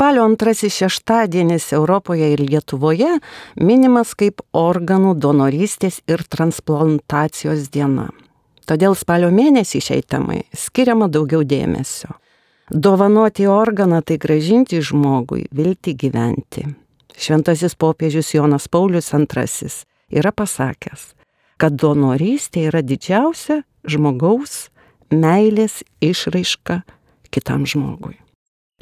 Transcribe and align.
Spalio 0.00 0.24
antrasis 0.24 0.72
šeštadienis 0.72 1.72
Europoje 1.72 2.32
ir 2.32 2.40
Lietuvoje 2.40 3.18
minimas 3.60 4.14
kaip 4.16 4.38
organų 4.56 5.10
donorystės 5.20 5.98
ir 6.08 6.22
transplantacijos 6.24 7.66
diena. 7.68 8.06
Todėl 8.64 8.96
spalio 8.96 9.28
mėnesį 9.28 9.82
šiai 9.84 10.00
temai 10.00 10.38
skiriama 10.56 11.10
daugiau 11.12 11.44
dėmesio. 11.44 12.14
Dovanoti 12.70 13.44
organą 13.44 14.00
tai 14.00 14.16
gražinti 14.22 14.80
žmogui 14.80 15.44
vilti 15.52 15.92
gyventi. 15.92 16.64
Šventasis 17.12 17.76
popiežius 17.76 18.32
Jonas 18.32 18.70
Paulius 18.72 19.12
II 19.12 19.68
yra 20.16 20.32
pasakęs, 20.32 21.12
kad 21.60 21.76
donorystė 21.76 22.70
yra 22.72 22.80
didžiausia 22.80 23.60
žmogaus 23.84 24.70
meilės 25.12 25.82
išraiška 26.00 26.80
kitam 27.28 27.68
žmogui. 27.68 28.16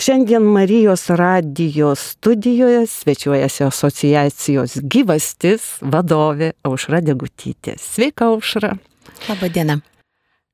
Šiandien 0.00 0.42
Marijos 0.42 1.10
radijos 1.10 2.00
studijoje 2.00 2.86
svečiuojasi 2.86 3.64
asociacijos 3.64 4.76
gyvastis 4.82 5.64
vadovė 5.82 6.52
Aušra 6.62 7.00
Degutytė. 7.02 7.74
Sveika, 7.82 8.28
Aušra. 8.30 8.76
Labadiena. 9.26 9.80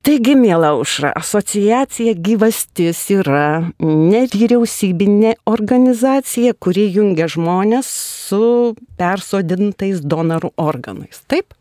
Taigi, 0.05 0.33
mėla 0.41 0.71
Aušra, 0.73 1.13
asociacija 1.21 2.17
gyvastis 2.17 3.03
yra 3.13 3.69
nevyriausybinė 3.85 5.37
organizacija, 5.53 6.57
kuri 6.57 6.89
jungia 6.97 7.29
žmonės 7.29 7.93
su 8.31 8.73
persodintais 8.97 10.01
donorų 10.01 10.55
organais. 10.57 11.21
Taip? 11.29 11.53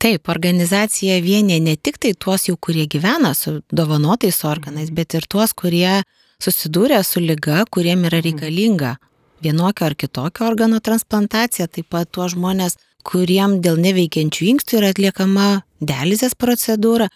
Taip, 0.00 0.28
organizacija 0.28 1.16
vienė 1.24 1.56
ne 1.64 1.80
tik 1.80 1.96
tai 2.04 2.12
tuos 2.12 2.50
jau, 2.52 2.60
kurie 2.60 2.84
gyvena 2.84 3.32
su 3.36 3.62
dovanotais 3.72 4.44
organais, 4.44 4.92
bet 4.92 5.16
ir 5.16 5.24
tuos, 5.28 5.56
kurie 5.56 6.02
susidūrę 6.40 7.02
su 7.04 7.20
lyga, 7.20 7.64
kuriem 7.70 8.06
yra 8.08 8.20
mhm. 8.20 8.26
reikalinga 8.28 8.96
vienokio 9.40 9.86
ar 9.86 9.96
kitokio 9.96 10.46
organo 10.46 10.80
transplantacija, 10.80 11.68
taip 11.68 11.88
pat 11.92 12.10
tuos 12.12 12.34
žmonės, 12.34 12.76
kuriem 13.06 13.60
dėl 13.64 13.80
neveikiančių 13.80 14.48
inkstų 14.54 14.80
yra 14.80 14.90
atliekama 14.94 15.48
dializės 15.80 16.36
procedūra. 16.36 17.08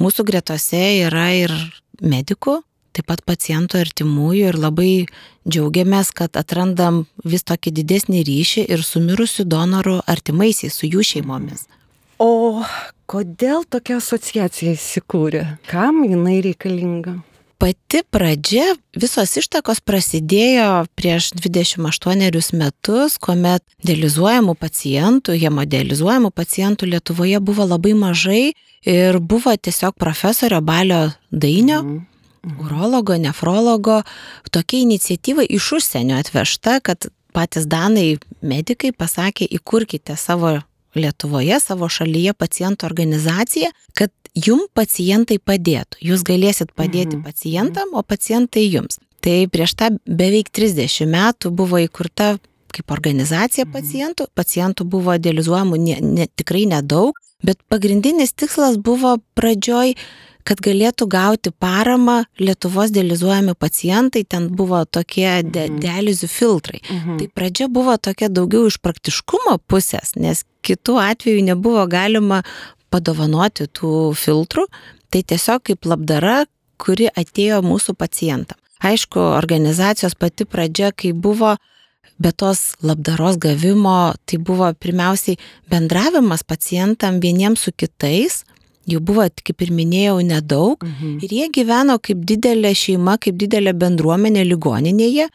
Mūsų 0.00 0.24
gretose 0.28 0.80
yra 1.06 1.30
ir 1.36 1.54
medikų, 2.00 2.60
taip 2.96 3.08
pat 3.08 3.24
pacientų 3.28 3.80
artimųjų 3.80 4.52
ir 4.52 4.58
labai 4.60 4.92
džiaugiamės, 5.48 6.12
kad 6.16 6.36
atrandam 6.36 7.04
vis 7.24 7.44
tokį 7.48 7.72
didesnį 7.80 8.24
ryšį 8.28 8.66
ir 8.68 8.84
su 8.84 9.02
mirusių 9.04 9.46
donorų 9.48 10.00
artimaisiais, 10.08 10.76
su 10.76 10.88
jų 10.88 11.04
šeimomis. 11.12 11.66
O 12.20 12.60
kodėl 13.08 13.64
tokia 13.64 13.96
asociacija 13.96 14.76
įsikūrė? 14.76 15.44
Kam 15.70 16.02
jinai 16.04 16.40
reikalinga? 16.44 17.16
Pati 17.60 18.00
pradžia, 18.10 18.64
visos 18.96 19.34
ištakos 19.36 19.82
prasidėjo 19.84 20.86
prieš 20.96 21.30
28 21.36 22.56
metus, 22.56 23.18
kuomet 23.20 23.64
dializuojamų 23.84 24.54
pacientų, 24.56 25.36
hemodializuojamų 25.42 26.30
pacientų 26.32 26.88
Lietuvoje 26.94 27.40
buvo 27.44 27.66
labai 27.68 27.92
mažai 27.98 28.44
ir 28.88 29.20
buvo 29.20 29.52
tiesiog 29.52 29.98
profesorio 30.00 30.62
Balio 30.64 31.10
Dainio, 31.30 31.82
mm. 31.84 32.00
urologo, 32.64 33.18
nefrologo, 33.20 34.00
tokia 34.50 34.80
iniciatyva 34.86 35.44
iš 35.44 35.72
užsienio 35.80 36.16
atvežta, 36.22 36.80
kad 36.80 37.10
patys 37.36 37.68
danai 37.68 38.16
medikai 38.40 38.94
pasakė, 38.96 39.44
įkurkite 39.60 40.16
savo 40.16 40.56
Lietuvoje, 40.96 41.60
savo 41.62 41.86
šalyje 41.86 42.32
pacientų 42.34 42.88
organizaciją, 42.88 43.68
kad 43.94 44.10
jum 44.34 44.66
pacientai 44.74 45.38
padėtų. 45.38 46.00
Jūs 46.10 46.24
galėsit 46.26 46.74
padėti 46.76 47.16
mhm. 47.16 47.24
pacientam, 47.26 47.94
o 47.94 48.02
pacientai 48.02 48.66
jums. 48.68 49.00
Tai 49.20 49.44
prieš 49.52 49.76
tą 49.76 49.90
beveik 50.06 50.48
30 50.54 51.10
metų 51.10 51.52
buvo 51.52 51.80
įkurta 51.82 52.38
kaip 52.70 52.94
organizacija 52.94 53.66
mhm. 53.66 53.74
pacientų. 53.74 54.30
Pacientų 54.38 54.86
buvo 54.88 55.18
dializuojamų 55.18 55.82
ne, 55.82 56.00
ne, 56.00 56.26
tikrai 56.30 56.66
nedaug, 56.70 57.18
bet 57.44 57.60
pagrindinis 57.68 58.34
tikslas 58.36 58.78
buvo 58.80 59.18
pradžioj 59.38 59.96
kad 60.46 60.60
galėtų 60.64 61.06
gauti 61.10 61.52
paramą 61.52 62.22
Lietuvos 62.40 62.92
dializuojami 62.94 63.54
pacientai, 63.60 64.24
ten 64.24 64.48
buvo 64.56 64.82
tokie 64.84 65.42
de 65.44 65.66
mhm. 65.66 65.78
dializių 65.82 66.30
filtrai. 66.30 66.80
Mhm. 66.80 67.18
Tai 67.20 67.28
pradžia 67.36 67.68
buvo 67.68 67.96
tokia 68.00 68.30
daugiau 68.32 68.66
iš 68.70 68.80
praktiškumo 68.82 69.58
pusės, 69.70 70.14
nes 70.16 70.44
kitų 70.66 70.98
atveju 71.02 71.44
nebuvo 71.44 71.84
galima 71.90 72.42
padovanoti 72.90 73.66
tų 73.66 74.12
filtrų, 74.18 74.66
tai 75.10 75.22
tiesiog 75.22 75.64
kaip 75.70 75.88
labdara, 75.88 76.44
kuri 76.80 77.10
atėjo 77.10 77.60
mūsų 77.64 77.94
pacientam. 77.98 78.58
Aišku, 78.80 79.20
organizacijos 79.36 80.16
pati 80.16 80.46
pradžia, 80.48 80.92
kai 80.96 81.12
buvo 81.12 81.56
be 82.20 82.32
tos 82.32 82.74
labdaros 82.84 83.36
gavimo, 83.40 84.14
tai 84.24 84.38
buvo 84.40 84.70
pirmiausiai 84.72 85.38
bendravimas 85.72 86.44
pacientam 86.44 87.20
vieniems 87.20 87.66
su 87.66 87.72
kitais, 87.76 88.42
jų 88.88 89.00
buvo, 89.04 89.26
kaip 89.44 89.62
ir 89.64 89.72
minėjau, 89.76 90.18
nedaug 90.24 90.80
mhm. 90.84 91.20
ir 91.24 91.36
jie 91.36 91.48
gyveno 91.52 91.98
kaip 92.02 92.24
didelė 92.28 92.72
šeima, 92.76 93.18
kaip 93.20 93.36
didelė 93.40 93.76
bendruomenė 93.76 94.44
ligoninėje 94.48 95.28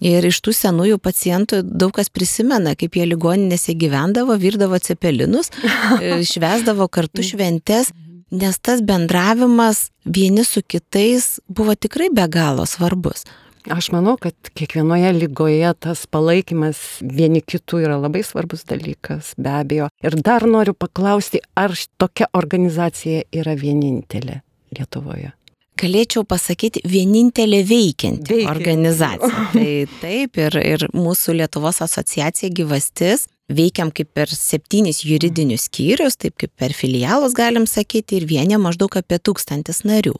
Ir 0.00 0.24
iš 0.24 0.40
tų 0.40 0.54
senųjų 0.56 0.96
pacientų 1.02 1.60
daug 1.64 1.92
kas 1.96 2.08
prisimena, 2.12 2.72
kaip 2.78 2.96
jie 2.96 3.04
ligoninėse 3.08 3.74
gyvendavo, 3.76 4.36
virdavo 4.40 4.78
cepelinus, 4.80 5.52
e, 6.00 6.22
švesdavo 6.24 6.88
kartu 6.88 7.24
šventes, 7.26 7.92
nes 8.30 8.58
tas 8.62 8.80
bendravimas 8.86 9.88
vieni 10.04 10.46
su 10.46 10.62
kitais 10.62 11.38
buvo 11.48 11.76
tikrai 11.76 12.08
be 12.14 12.26
galo 12.32 12.66
svarbus. 12.66 13.26
Aš 13.68 13.90
manau, 13.92 14.14
kad 14.16 14.32
kiekvienoje 14.56 15.10
lygoje 15.12 15.72
tas 15.84 16.06
palaikymas 16.08 16.78
vieni 17.04 17.42
kitų 17.44 17.82
yra 17.84 17.98
labai 18.00 18.22
svarbus 18.24 18.64
dalykas, 18.64 19.34
be 19.36 19.52
abejo. 19.52 19.90
Ir 20.00 20.16
dar 20.16 20.46
noriu 20.48 20.72
paklausti, 20.72 21.42
ar 21.52 21.76
tokia 22.00 22.30
organizacija 22.32 23.26
yra 23.36 23.52
vienintelė 23.60 24.40
Lietuvoje? 24.72 25.34
Galėčiau 25.80 26.24
pasakyti, 26.28 26.82
vienintelė 26.88 27.62
veikianti 27.66 28.34
Veikia. 28.34 28.52
organizacija. 28.52 29.44
Tai 29.56 29.68
taip, 30.02 30.40
ir, 30.40 30.58
ir 30.60 30.86
mūsų 30.94 31.40
Lietuvos 31.40 31.82
asociacija 31.86 32.52
gyvastis 32.54 33.26
veikiam 33.50 33.90
kaip 33.94 34.12
per 34.14 34.30
septynis 34.30 35.02
juridinius 35.06 35.66
skyrius, 35.68 36.18
taip 36.20 36.36
kaip 36.40 36.52
per 36.60 36.74
filialus 36.76 37.34
galim 37.34 37.66
sakyti, 37.66 38.20
ir 38.20 38.28
vienė 38.30 38.60
maždaug 38.62 39.00
apie 39.00 39.18
tūkstantis 39.18 39.82
narių. 39.88 40.14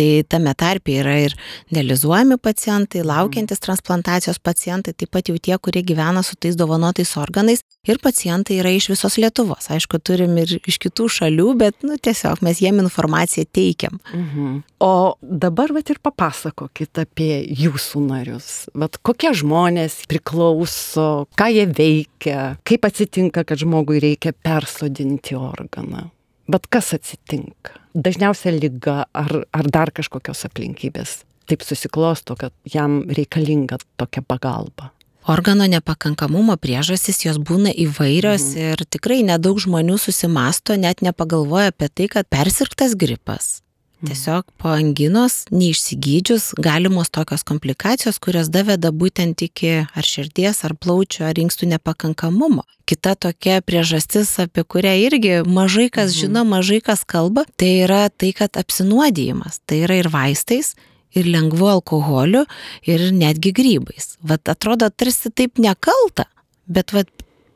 Tai 0.00 0.22
tame 0.32 0.54
tarpe 0.56 0.94
yra 0.96 1.12
ir 1.20 1.34
dializuojami 1.68 2.38
pacientai, 2.40 3.02
laukiantis 3.04 3.60
transplantacijos 3.60 4.38
pacientai, 4.40 4.94
taip 4.96 5.10
pat 5.12 5.28
jau 5.28 5.36
tie, 5.36 5.58
kurie 5.60 5.82
gyvena 5.84 6.22
su 6.24 6.38
tais 6.40 6.56
dovanotais 6.56 7.10
organais 7.20 7.60
ir 7.84 7.98
pacientai 8.00 8.56
yra 8.62 8.72
iš 8.72 8.86
visos 8.94 9.18
Lietuvos. 9.20 9.68
Aišku, 9.68 10.00
turim 10.00 10.38
ir 10.40 10.54
iš 10.64 10.78
kitų 10.80 11.04
šalių, 11.12 11.48
bet 11.60 11.84
nu, 11.84 11.98
tiesiog 12.00 12.40
mes 12.46 12.62
jiem 12.64 12.80
informaciją 12.80 13.44
teikiam. 13.52 13.98
Mhm. 14.14 14.62
O 14.80 14.92
dabar 15.20 15.74
vat 15.76 15.92
ir 15.92 16.00
papasakokit 16.00 17.02
apie 17.02 17.44
jūsų 17.60 18.00
narius. 18.06 18.48
Vat 18.72 18.96
kokie 19.04 19.34
žmonės 19.36 20.06
priklauso, 20.08 21.26
ką 21.36 21.50
jie 21.52 21.66
veikia, 21.68 22.38
kaip 22.64 22.88
atsitinka, 22.88 23.44
kad 23.44 23.60
žmogui 23.60 24.00
reikia 24.00 24.32
persodinti 24.32 25.36
organą. 25.36 26.08
Bet 26.50 26.66
kas 26.72 26.92
atsitinka? 26.96 27.76
Dažniausia 27.94 28.52
lyga 28.54 29.04
ar, 29.14 29.42
ar 29.54 29.66
dar 29.70 29.92
kažkokios 29.94 30.46
aplinkybės 30.48 31.20
taip 31.50 31.66
susiklosto, 31.66 32.36
kad 32.38 32.54
jam 32.64 33.02
reikalinga 33.10 33.80
tokia 33.98 34.22
pagalba. 34.22 34.92
Organo 35.30 35.66
nepakankamumo 35.68 36.56
priežastys 36.56 37.20
jos 37.26 37.38
būna 37.38 37.72
įvairios 37.84 38.54
mhm. 38.54 38.70
ir 38.70 38.84
tikrai 38.88 39.20
nedaug 39.26 39.60
žmonių 39.60 39.98
susimasto, 40.00 40.78
net 40.80 41.04
nepagalvoja 41.04 41.74
apie 41.74 41.90
tai, 41.92 42.08
kad 42.14 42.30
persirktas 42.32 42.96
gripas, 42.98 43.60
Tiesiog 44.00 44.46
po 44.56 44.70
anginos, 44.72 45.42
neišsigydžius, 45.52 46.54
galimos 46.56 47.10
tokios 47.12 47.42
komplikacijos, 47.44 48.16
kurios 48.22 48.48
daveda 48.48 48.88
būtent 48.96 49.44
iki 49.44 49.72
ar 49.84 50.06
širdies, 50.06 50.62
ar 50.64 50.72
plaučių, 50.80 51.26
ar 51.28 51.40
inkstų 51.42 51.68
nepakankamumo. 51.74 52.64
Kita 52.88 53.12
tokia 53.20 53.60
priežastis, 53.60 54.32
apie 54.40 54.64
kurią 54.64 54.94
irgi 55.04 55.34
mažai 55.44 55.90
kas 55.92 56.14
mhm. 56.14 56.20
žino, 56.20 56.44
mažai 56.48 56.80
kas 56.84 57.04
kalba, 57.04 57.44
tai 57.60 57.74
yra 57.84 58.06
tai, 58.08 58.32
kad 58.36 58.56
apsinuodijimas. 58.56 59.60
Tai 59.68 59.82
yra 59.84 60.00
ir 60.00 60.08
vaistais, 60.12 60.72
ir 61.12 61.28
lengvu 61.28 61.68
alkoholiu, 61.68 62.46
ir 62.88 63.10
netgi 63.12 63.52
grybais. 63.52 64.14
Vat 64.24 64.48
atrodo 64.48 64.88
tarsi 64.88 65.28
taip 65.28 65.60
nekalta, 65.60 66.24
bet 66.66 66.96
vat 66.96 67.10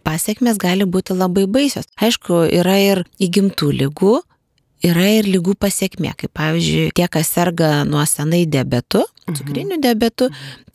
pasiekmes 0.04 0.60
gali 0.60 0.84
būti 0.84 1.16
labai 1.16 1.46
baisios. 1.48 1.88
Aišku, 1.96 2.44
yra 2.52 2.76
ir 2.82 3.04
įgimtų 3.22 3.72
lygų, 3.80 4.18
yra 4.84 5.06
ir 5.18 5.28
lygų 5.30 5.56
pasiekmė, 5.60 6.14
kaip 6.18 6.32
pavyzdžiui, 6.36 6.92
tie, 6.96 7.08
kas 7.10 7.32
serga 7.34 7.82
nuo 7.88 8.04
senai 8.08 8.44
diabetu, 8.46 9.04
mhm. 9.26 9.38
cukriniu 9.38 9.80
diabetu, 9.82 10.30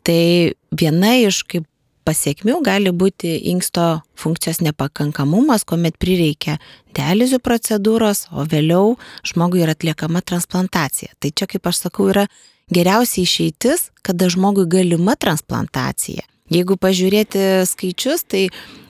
tai 0.06 0.54
viena 0.74 1.16
iš 1.20 1.44
kaip 1.48 1.66
pasiekmių 2.08 2.60
gali 2.64 2.92
būti 2.96 3.36
inksto 3.52 4.00
funkcijos 4.18 4.62
nepakankamumas, 4.64 5.66
kuomet 5.68 5.98
prireikia 6.00 6.56
dializių 6.96 7.38
procedūros, 7.44 8.26
o 8.32 8.46
vėliau 8.48 8.96
žmogui 9.26 9.62
yra 9.64 9.76
atliekama 9.76 10.22
transplantacija. 10.24 11.12
Tai 11.20 11.30
čia, 11.30 11.46
kaip 11.50 11.68
aš 11.70 11.84
sakau, 11.84 12.08
yra 12.10 12.26
geriausia 12.72 13.22
išeitis, 13.26 13.90
kada 14.06 14.30
žmogui 14.32 14.66
galima 14.70 15.16
transplantacija. 15.20 16.24
Jeigu 16.50 16.74
pažiūrėti 16.80 17.64
skaičius, 17.70 18.26
tai 18.26 18.48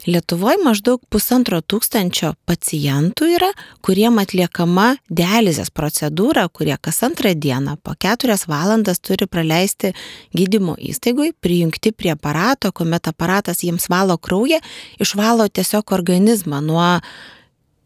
Lietuvoje 0.08 0.56
maždaug 0.64 1.02
pusantro 1.12 1.58
tūkstančio 1.60 2.30
pacientų 2.48 3.26
yra, 3.34 3.50
kuriem 3.84 4.16
atliekama 4.22 4.94
dializės 5.12 5.68
procedūra, 5.76 6.46
kurie 6.48 6.72
kas 6.80 7.02
antrą 7.04 7.34
dieną 7.36 7.76
po 7.84 7.92
keturias 8.00 8.46
valandas 8.48 9.02
turi 9.04 9.28
praleisti 9.28 9.92
gydymo 10.32 10.78
įstaigui, 10.80 11.34
prijungti 11.36 11.92
prie 11.92 12.14
aparato, 12.14 12.72
kuomet 12.72 13.12
aparatas 13.12 13.60
jiems 13.66 13.90
valo 13.92 14.16
kraują, 14.16 14.62
išvalo 15.04 15.50
tiesiog 15.52 15.92
organizmą 15.92 16.62
nuo 16.64 16.88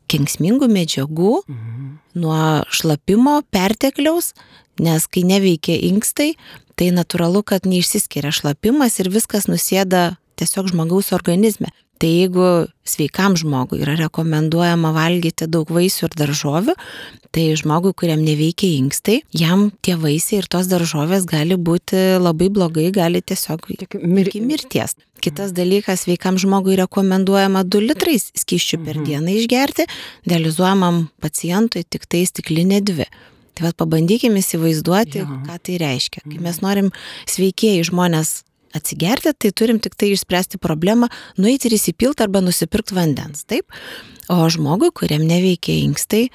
kenksmingų 0.06 0.70
medžiagų, 0.70 1.35
mhm. 1.50 1.94
nuo 2.23 2.41
šlapimo, 2.70 3.41
pertekliaus, 3.50 4.37
nes 4.82 5.06
kai 5.06 5.25
neveikia 5.26 5.76
inkstai, 5.91 6.35
tai 6.79 6.91
natūralu, 6.94 7.44
kad 7.47 7.69
neišsiskiria 7.69 8.32
šlapimas 8.35 8.99
ir 9.03 9.12
viskas 9.15 9.49
nusėda 9.50 10.15
tiesiog 10.41 10.73
žmogaus 10.73 11.12
organizme. 11.15 11.71
Tai 12.03 12.09
jeigu 12.11 12.47
sveikam 12.85 13.37
žmogui 13.38 13.79
yra 13.85 13.94
rekomenduojama 13.97 14.91
valgyti 14.97 15.47
daug 15.47 15.69
vaisių 15.71 16.09
ir 16.09 16.17
daržovių, 16.19 16.75
tai 17.32 17.44
žmogui, 17.56 17.93
kuriam 17.94 18.21
neveikia 18.26 18.73
inkstai, 18.81 19.21
jam 19.31 19.69
tie 19.85 19.94
vaisiai 19.99 20.41
ir 20.43 20.49
tos 20.50 20.67
daržovės 20.69 21.25
gali 21.31 21.55
būti 21.55 22.19
labai 22.19 22.50
blogai, 22.50 22.88
gali 22.94 23.23
tiesiog 23.23 23.69
mir... 24.03 24.27
iki 24.27 24.43
mirties. 24.43 24.99
Kitas 25.25 25.55
dalykas, 25.56 26.03
sveikam 26.05 26.37
žmogui 26.37 26.75
rekomenduojama 26.82 27.62
2 27.65 27.87
litrais 27.87 28.27
skyščių 28.43 28.81
per 28.82 28.99
mhm. 28.99 29.06
dieną 29.09 29.38
išgerti, 29.38 29.87
dializuojamam 30.29 31.06
pacientui 31.23 31.87
tik 31.87 32.11
tai 32.11 32.27
stiklinė 32.29 32.82
2. 32.85 33.06
Tai 33.55 33.69
vad 33.69 33.77
pabandykime 33.79 34.43
įsivaizduoti, 34.43 35.23
ja. 35.23 35.39
ką 35.47 35.59
tai 35.62 35.79
reiškia. 35.83 36.25
Kai 36.27 36.41
mes 36.43 36.59
norim 36.65 36.91
sveikieji 37.31 37.87
žmonės 37.91 38.41
atsigerti, 38.75 39.31
tai 39.39 39.53
turim 39.55 39.79
tik 39.83 39.95
tai 39.99 40.11
išspręsti 40.15 40.59
problemą, 40.62 41.09
nueiti 41.39 41.71
ir 41.71 41.77
įsipilti 41.79 42.27
arba 42.27 42.43
nusipirkti 42.43 42.97
vandens, 42.97 43.47
taip? 43.47 43.71
O 44.33 44.43
žmogui, 44.51 44.91
kuriam 44.97 45.23
neveikia 45.29 45.77
inkstai, 45.85 46.27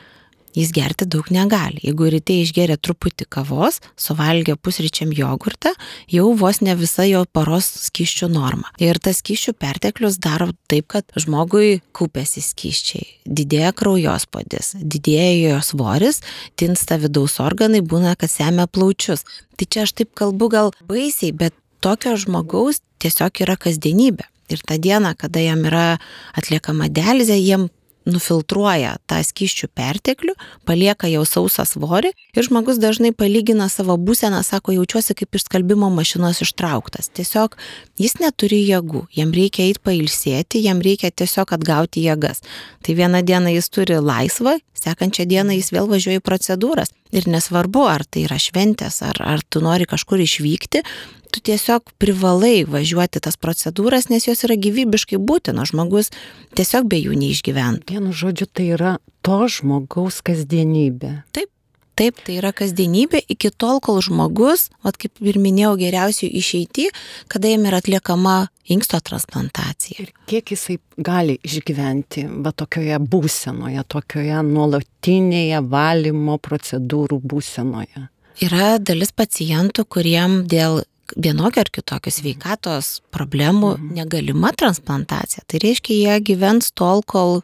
jis 0.57 0.72
gerti 0.75 1.07
daug 1.10 1.28
negali. 1.34 1.81
Jeigu 1.84 2.10
ryte 2.13 2.36
išgeria 2.42 2.78
truputį 2.78 3.28
kavos, 3.31 3.80
suvalgia 4.00 4.56
pusryčiam 4.57 5.12
jogurtą, 5.16 5.74
jau 6.12 6.31
vos 6.38 6.62
ne 6.66 6.75
visa 6.80 7.06
jo 7.07 7.24
paros 7.34 7.68
skyščių 7.88 8.31
norma. 8.34 8.72
Ir 8.81 9.00
tas 9.04 9.22
skyščių 9.24 9.56
perteklius 9.60 10.19
daro 10.22 10.51
taip, 10.72 10.90
kad 10.94 11.07
žmogui 11.19 11.80
kūpėsi 11.96 12.44
skyščiai, 12.46 13.06
didėja 13.25 13.74
kraujospodis, 13.78 14.74
didėja 14.80 15.54
jo 15.54 15.62
svoris, 15.66 16.24
tinsta 16.60 17.00
vidaus 17.02 17.40
organai, 17.44 17.81
būna, 17.86 18.16
kad 18.19 18.31
semia 18.31 18.68
plaučius. 18.68 19.25
Tai 19.60 19.68
čia 19.68 19.86
aš 19.86 19.95
taip 20.00 20.13
kalbu 20.18 20.52
gal 20.52 20.74
baisiai, 20.88 21.34
bet 21.36 21.56
tokio 21.84 22.16
žmogaus 22.19 22.81
tiesiog 23.04 23.44
yra 23.45 23.57
kasdienybė. 23.60 24.28
Ir 24.50 24.63
tą 24.66 24.80
dieną, 24.81 25.13
kada 25.18 25.42
jam 25.44 25.62
yra 25.69 26.00
atliekama 26.38 26.88
dializė, 26.90 27.38
jiem 27.38 27.68
nufiltruoja 28.13 28.95
tą 29.09 29.19
skyščių 29.25 29.69
perteklių, 29.77 30.35
palieka 30.67 31.09
jau 31.11 31.23
sausą 31.27 31.65
svorį 31.67 32.11
ir 32.35 32.47
žmogus 32.47 32.79
dažnai 32.81 33.11
palygina 33.15 33.69
savo 33.71 33.97
būseną, 33.97 34.41
sako, 34.45 34.75
jaučiuosi 34.77 35.15
kaip 35.19 35.35
iš 35.38 35.47
skalbimo 35.47 35.89
mašinos 35.94 36.41
ištrauktas. 36.45 37.11
Tiesiog 37.15 37.57
jis 38.00 38.17
neturi 38.21 38.61
jėgų, 38.67 39.06
jam 39.15 39.33
reikia 39.35 39.67
eiti 39.67 39.83
pailsėti, 39.85 40.63
jam 40.65 40.83
reikia 40.85 41.11
tiesiog 41.11 41.56
atgauti 41.57 42.06
jėgas. 42.06 42.44
Tai 42.85 42.95
vieną 42.95 43.23
dieną 43.27 43.53
jis 43.56 43.69
turi 43.73 44.00
laisvą, 44.00 44.57
sekančią 44.79 45.27
dieną 45.29 45.57
jis 45.57 45.73
vėl 45.75 45.89
važiuoja 45.91 46.21
į 46.21 46.25
procedūras. 46.25 46.94
Ir 47.09 47.25
nesvarbu, 47.25 47.88
ar 47.89 48.03
tai 48.06 48.27
yra 48.27 48.38
šventės, 48.38 49.01
ar, 49.01 49.17
ar 49.25 49.41
tu 49.50 49.63
nori 49.65 49.88
kažkur 49.89 50.21
išvykti, 50.21 50.83
tu 51.31 51.44
tiesiog 51.46 51.94
privalai 52.02 52.64
važiuoti 52.68 53.22
tas 53.24 53.38
procedūras, 53.40 54.10
nes 54.10 54.28
jos 54.28 54.44
yra 54.48 54.58
gyvybiškai 54.60 55.22
būtinos, 55.22 55.74
žmogus 55.74 56.12
tiesiog 56.58 56.90
be 56.90 57.00
jų 57.02 57.18
neišgyventų. 57.20 57.94
Vienu 57.94 58.16
žodžiu, 58.16 58.50
tai 58.50 58.72
yra 58.76 58.98
to 59.26 59.46
žmogaus 59.52 60.24
kasdienybė. 60.26 61.22
Taip. 61.36 61.54
Taip, 62.00 62.16
tai 62.24 62.38
yra 62.40 62.54
kasdienybė 62.56 63.20
iki 63.34 63.50
tol, 63.52 63.81
kol 63.84 63.98
žmogus, 64.00 64.70
vat 64.88 64.96
kaip 64.96 65.20
ir 65.20 65.36
minėjau, 65.44 65.74
geriausiai 65.81 66.30
išeiti, 66.40 66.86
kada 67.28 67.52
jam 67.52 67.66
yra 67.68 67.81
atliekama 67.84 68.36
inksto 68.72 69.02
transplantacija. 69.04 70.06
Ir 70.06 70.14
kiek 70.31 70.54
jisai 70.56 70.78
gali 70.96 71.36
išgyventi 71.44 72.24
va 72.46 72.54
tokioje 72.56 73.02
būsenoje, 73.04 73.84
tokioje 73.92 74.40
nuolatinėje 74.48 75.60
valymo 75.68 76.40
procedūrų 76.40 77.20
būsenoje? 77.20 78.06
Yra 78.48 78.78
dalis 78.80 79.12
pacientų, 79.12 79.84
kuriem 79.92 80.46
dėl 80.48 80.86
vienokio 81.15 81.63
ar 81.63 81.71
kitokio 81.73 82.13
sveikatos 82.13 83.00
problemų 83.13 83.75
mhm. 83.75 83.91
negalima 83.97 84.53
transplantacija. 84.57 85.45
Tai 85.47 85.61
reiškia, 85.63 86.00
jie 86.00 86.17
gyvens 86.31 86.73
tol, 86.77 87.03
kol 87.03 87.41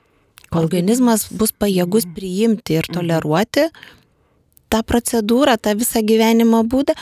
organizmas 0.56 1.28
bus 1.32 1.54
pajėgus 1.56 2.08
mhm. 2.08 2.18
priimti 2.18 2.80
ir 2.80 2.90
mhm. 2.90 3.00
toleruoti 3.00 3.70
tą 4.76 4.82
procedūrą, 4.82 5.58
tą 5.62 5.76
visą 5.78 6.02
gyvenimo 6.06 6.64
būdą. 6.68 6.96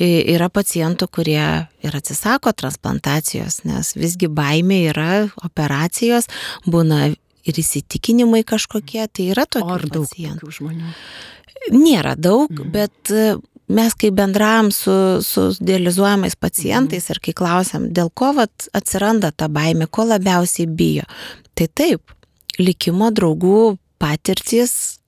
Yra 0.00 0.46
pacientų, 0.52 1.08
kurie 1.12 1.42
ir 1.84 1.96
atsisako 1.96 2.52
transplantacijos, 2.56 3.64
nes 3.68 3.94
visgi 3.98 4.30
baimė 4.30 4.78
yra 4.92 5.10
operacijos, 5.44 6.30
būna 6.70 7.10
ir 7.10 7.60
įsitikinimai 7.64 8.44
kažkokie, 8.46 9.02
tai 9.08 9.30
yra 9.34 9.46
tokių 9.48 9.90
daug 9.90 10.06
pacientų. 10.06 10.54
žmonių? 10.60 10.94
Nėra 11.74 12.14
daug, 12.16 12.62
bet 12.72 13.10
mes 13.70 13.94
kai 13.98 14.10
bendravom 14.14 14.70
su, 14.74 14.92
su 15.22 15.46
dializuojamais 15.60 16.36
pacientais 16.36 17.10
ir 17.12 17.20
kai 17.22 17.34
klausiam, 17.36 17.88
dėl 17.94 18.10
ko 18.14 18.32
vat, 18.38 18.68
atsiranda 18.76 19.32
ta 19.32 19.48
baimė, 19.52 19.88
ko 19.90 20.08
labiausiai 20.10 20.66
bijo, 20.66 21.06
tai 21.54 21.68
taip, 21.68 22.14
likimo 22.58 23.10
draugų 23.14 23.76
patirtis 24.00 25.00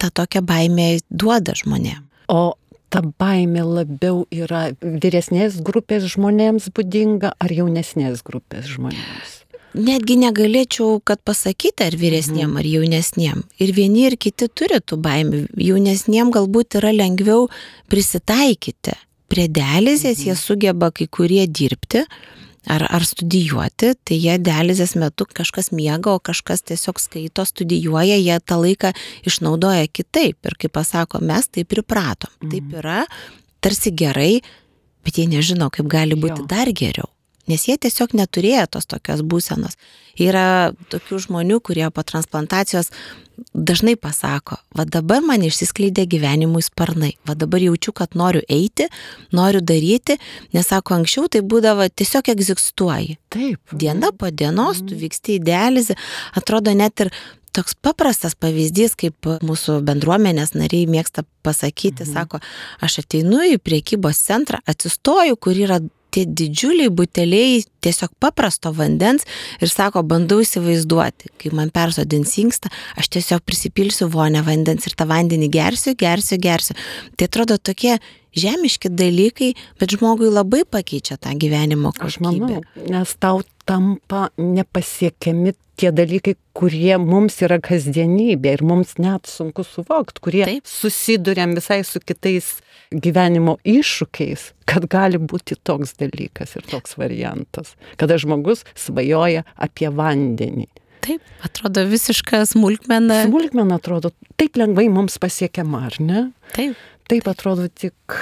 tą 0.00 0.12
tokią 0.12 0.44
baimę 0.46 0.96
duoda 1.10 1.56
žmonėms. 1.56 2.04
O 2.32 2.56
ta 2.90 3.02
baimė 3.02 3.64
labiau 3.66 4.24
yra 4.34 4.68
vyresnės 4.80 5.58
grupės 5.64 6.06
žmonėms 6.14 6.70
būdinga 6.74 7.34
ar 7.38 7.52
jaunesnės 7.52 8.22
grupės 8.26 8.70
žmonėms? 8.72 9.35
Netgi 9.76 10.16
negalėčiau, 10.20 11.00
kad 11.06 11.20
pasakyti, 11.26 11.86
ar 11.86 11.96
vyresniem, 11.98 12.48
mhm. 12.50 12.60
ar 12.60 12.68
jaunesniem. 12.70 13.42
Ir 13.62 13.72
vieni 13.76 14.06
ir 14.10 14.16
kiti 14.20 14.48
turi 14.48 14.80
tų 14.80 14.98
baimių. 15.04 15.42
Jaunesniem 15.60 16.32
galbūt 16.34 16.78
yra 16.80 16.94
lengviau 16.94 17.48
prisitaikyti. 17.92 18.96
Prie 19.30 19.46
dializės 19.50 20.22
jie 20.22 20.34
mhm. 20.34 20.42
sugeba 20.42 20.90
kai 20.94 21.08
kurie 21.10 21.44
dirbti 21.46 22.04
ar, 22.66 22.82
ar 22.90 23.06
studijuoti, 23.06 23.92
tai 24.06 24.18
jie 24.18 24.36
dializės 24.42 24.96
metu 24.98 25.26
kažkas 25.30 25.70
miega, 25.74 26.14
o 26.14 26.22
kažkas 26.22 26.64
tiesiog 26.66 26.98
skaito, 27.02 27.46
studijuoja, 27.46 28.18
jie 28.18 28.38
tą 28.42 28.58
laiką 28.62 28.92
išnaudoja 29.26 29.86
kitaip. 29.86 30.38
Ir 30.46 30.58
kaip 30.58 30.74
pasako, 30.74 31.22
mes 31.22 31.50
taip 31.50 31.70
pripratom. 31.74 32.32
Taip 32.42 32.62
mhm. 32.64 32.78
yra, 32.82 33.02
tarsi 33.62 33.94
gerai, 33.94 34.40
bet 35.06 35.20
jie 35.20 35.28
nežino, 35.30 35.70
kaip 35.74 35.90
gali 35.90 36.18
būti 36.18 36.42
jo. 36.42 36.48
dar 36.50 36.72
geriau 36.74 37.10
nes 37.50 37.68
jie 37.68 37.76
tiesiog 37.80 38.16
neturėjo 38.16 38.66
tos 38.76 38.88
tokios 38.90 39.22
būsenos. 39.26 39.78
Yra 40.16 40.72
tokių 40.92 41.20
žmonių, 41.26 41.60
kurie 41.60 41.86
po 41.92 42.04
transplantacijos 42.06 42.90
dažnai 43.52 43.96
pasako, 44.00 44.56
va 44.76 44.86
dabar 44.88 45.20
man 45.24 45.44
išsiskleidė 45.44 46.06
gyvenimui 46.08 46.62
sparnai, 46.64 47.12
va 47.28 47.36
dabar 47.36 47.60
jaučiu, 47.60 47.92
kad 47.96 48.16
noriu 48.16 48.40
eiti, 48.48 48.88
noriu 49.36 49.60
daryti, 49.60 50.16
nes 50.56 50.68
sako, 50.72 50.96
anksčiau 50.96 51.28
tai 51.28 51.42
būdavo 51.44 51.88
tiesiog 51.92 52.30
egzistuoji. 52.32 53.18
Taip. 53.32 53.60
Diena 53.76 54.12
po 54.16 54.30
dienos 54.32 54.80
tu 54.86 54.96
vyksti 54.96 55.36
į 55.36 55.44
dializę, 55.50 55.98
atrodo 56.40 56.72
net 56.76 57.04
ir 57.04 57.12
toks 57.56 57.76
paprastas 57.80 58.36
pavyzdys, 58.36 58.96
kaip 59.00 59.28
mūsų 59.44 59.78
bendruomenės 59.86 60.52
nariai 60.56 60.88
mėgsta 60.90 61.24
pasakyti, 61.46 62.04
mhm. 62.04 62.12
sako, 62.12 62.40
aš 62.84 63.00
ateinu 63.04 63.44
į 63.54 63.60
priekybos 63.62 64.20
centrą, 64.26 64.60
atsistoju, 64.68 65.38
kur 65.40 65.56
yra 65.56 65.80
tie 66.14 66.24
didžiuliai 66.26 66.90
buteliai 66.90 67.62
tiesiog 67.84 68.12
paprasto 68.22 68.72
vandens 68.74 69.26
ir 69.60 69.70
sako, 69.70 70.02
bandau 70.06 70.40
įsivaizduoti, 70.42 71.32
kai 71.40 71.52
man 71.56 71.72
persodins 71.74 72.36
inkstą, 72.42 72.70
aš 72.98 73.10
tiesiog 73.16 73.44
prisipilsiu 73.46 74.08
vonę 74.12 74.42
vandens 74.46 74.88
ir 74.88 74.96
tą 74.98 75.08
vandenį 75.10 75.50
gersiu, 75.52 75.96
gersiu, 75.98 76.40
gersiu. 76.42 76.78
Tai 77.16 77.28
atrodo 77.30 77.58
tokie 77.58 77.98
žemiški 78.36 78.90
dalykai, 78.92 79.52
bet 79.80 79.96
žmogui 79.96 80.30
labai 80.32 80.64
pakeičia 80.68 81.18
tą 81.20 81.36
gyvenimo 81.38 81.92
kokybę. 81.96 82.08
Aš 82.10 82.18
manau, 82.24 82.64
nes 82.92 83.14
tau 83.20 83.44
tampa 83.66 84.28
nepasiekiami 84.38 85.56
tie 85.76 85.92
dalykai, 85.92 86.36
kurie 86.56 86.96
mums 87.00 87.36
yra 87.44 87.58
kasdienybė 87.62 88.56
ir 88.56 88.64
mums 88.66 88.96
net 89.02 89.28
sunku 89.28 89.64
suvokti, 89.66 90.22
kurie 90.24 90.44
Taip. 90.48 90.68
susidurėm 90.70 91.56
visai 91.58 91.82
su 91.84 92.00
kitais 92.00 92.56
gyvenimo 92.94 93.56
iššūkiais, 93.66 94.50
kad 94.68 94.86
gali 94.90 95.18
būti 95.18 95.58
toks 95.66 95.96
dalykas 96.00 96.56
ir 96.58 96.66
toks 96.70 96.96
variantas, 97.00 97.74
kada 98.00 98.18
žmogus 98.20 98.64
svajoja 98.78 99.44
apie 99.56 99.90
vandenį. 99.90 100.68
Taip, 101.06 101.22
atrodo 101.46 101.84
visiška 101.86 102.42
smulkmena. 102.50 103.22
Smulkmena 103.28 103.78
atrodo 103.78 104.10
taip 104.40 104.58
lengvai 104.58 104.88
mums 104.90 105.20
pasiekiama, 105.22 105.84
ar 105.90 105.98
ne? 106.02 106.22
Taip. 106.56 106.78
Taip 107.06 107.28
atrodo 107.30 107.68
tik 107.70 108.16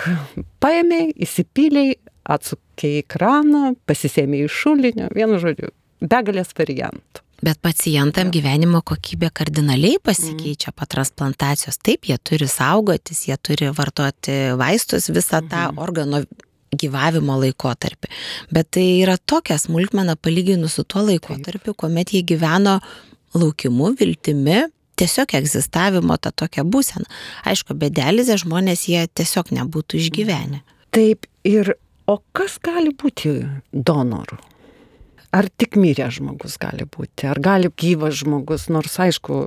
paėmė, 0.60 1.06
įsipyliai, 1.24 1.94
atsukė 2.28 2.98
į 2.98 3.06
kraną, 3.08 3.72
pasisėmė 3.88 4.42
iš 4.44 4.58
šulinio, 4.64 5.08
vienu 5.16 5.40
žodžiu, 5.40 5.70
begalės 6.04 6.52
variantų. 6.58 7.24
Bet 7.44 7.58
pacientam 7.60 8.30
gyvenimo 8.32 8.80
kokybė 8.86 9.28
kardinaliai 9.36 9.98
pasikeičia 10.00 10.72
po 10.72 10.86
transplantacijos. 10.88 11.76
Taip, 11.84 12.06
jie 12.08 12.16
turi 12.24 12.48
saugotis, 12.48 13.26
jie 13.28 13.36
turi 13.36 13.68
vartoti 13.74 14.36
vaistus 14.56 15.10
visą 15.12 15.42
tą 15.50 15.66
organo 15.84 16.22
gyvavimo 16.80 17.36
laikotarpį. 17.42 18.08
Bet 18.54 18.70
tai 18.76 18.86
yra 19.02 19.18
tokia 19.18 19.58
smulkmena 19.60 20.16
palyginus 20.16 20.78
su 20.78 20.86
tuo 20.88 21.04
laikotarpiu, 21.04 21.74
kuomet 21.76 22.14
jie 22.14 22.22
gyveno 22.26 22.78
laukimu, 23.36 23.92
viltimi, 23.98 24.62
tiesiog 24.96 25.36
egzistavimo 25.36 26.16
tą 26.16 26.32
tokią 26.32 26.64
būseną. 26.64 27.04
Aišku, 27.50 27.76
be 27.76 27.92
dializės 27.92 28.46
žmonės 28.46 28.88
jie 28.88 29.04
tiesiog 29.12 29.52
nebūtų 29.58 30.00
išgyvenę. 30.00 30.64
Taip 30.94 31.28
ir, 31.44 31.74
o 32.08 32.20
kas 32.32 32.56
gali 32.62 32.94
būti 32.96 33.36
donoru? 33.74 34.40
Ar 35.34 35.48
tik 35.58 35.74
miręs 35.80 36.18
žmogus 36.20 36.56
gali 36.62 36.86
būti, 36.86 37.26
ar 37.30 37.40
gali 37.42 37.70
gyvas 37.80 38.20
žmogus, 38.20 38.68
nors 38.72 38.94
aišku 39.02 39.38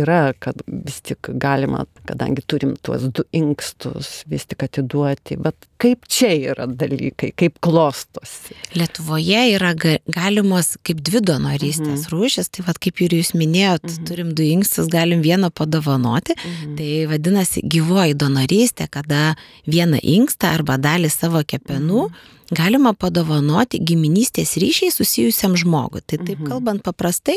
yra, 0.00 0.32
kad 0.40 0.62
vis 0.66 1.02
tik 1.04 1.30
galima, 1.42 1.84
kadangi 2.08 2.44
turim 2.48 2.74
tuos 2.80 3.04
du 3.12 3.26
inkstus, 3.36 4.22
vis 4.30 4.48
tik 4.48 4.64
atiduoti, 4.64 5.36
bet 5.44 5.68
kaip 5.78 6.06
čia 6.10 6.30
yra 6.52 6.66
dalykai, 6.66 7.30
kaip 7.38 7.58
klostosi. 7.64 8.56
Lietuvoje 8.74 9.44
yra 9.54 9.72
ga 9.78 9.96
galimos 10.10 10.74
kaip 10.86 11.02
dvi 11.06 11.22
donorystės 11.30 12.06
mhm. 12.06 12.08
rūšis, 12.12 12.50
tai 12.54 12.66
vad 12.66 12.80
kaip 12.82 13.02
ir 13.04 13.14
jūs 13.18 13.34
minėjot, 13.38 13.86
mhm. 13.86 14.08
turim 14.08 14.32
du 14.38 14.46
inkstus, 14.46 14.90
galim 14.92 15.22
vieną 15.24 15.52
padovanoti, 15.54 16.36
mhm. 16.38 16.74
tai 16.78 16.90
vadinasi 17.10 17.62
gyvoji 17.66 18.18
donorystė, 18.18 18.88
kada 18.90 19.36
vieną 19.66 20.02
inkstą 20.02 20.52
arba 20.58 20.80
dalį 20.82 21.12
savo 21.14 21.44
kepenų 21.46 22.08
mhm 22.08 22.34
galima 22.54 22.94
padovanoti 22.96 23.80
giminystės 23.84 24.56
ryšiai 24.60 24.92
susijusiam 24.92 25.56
žmogui. 25.58 26.00
Tai 26.00 26.20
taip 26.22 26.38
mhm. 26.38 26.46
kalbant 26.48 26.84
paprastai, 26.86 27.36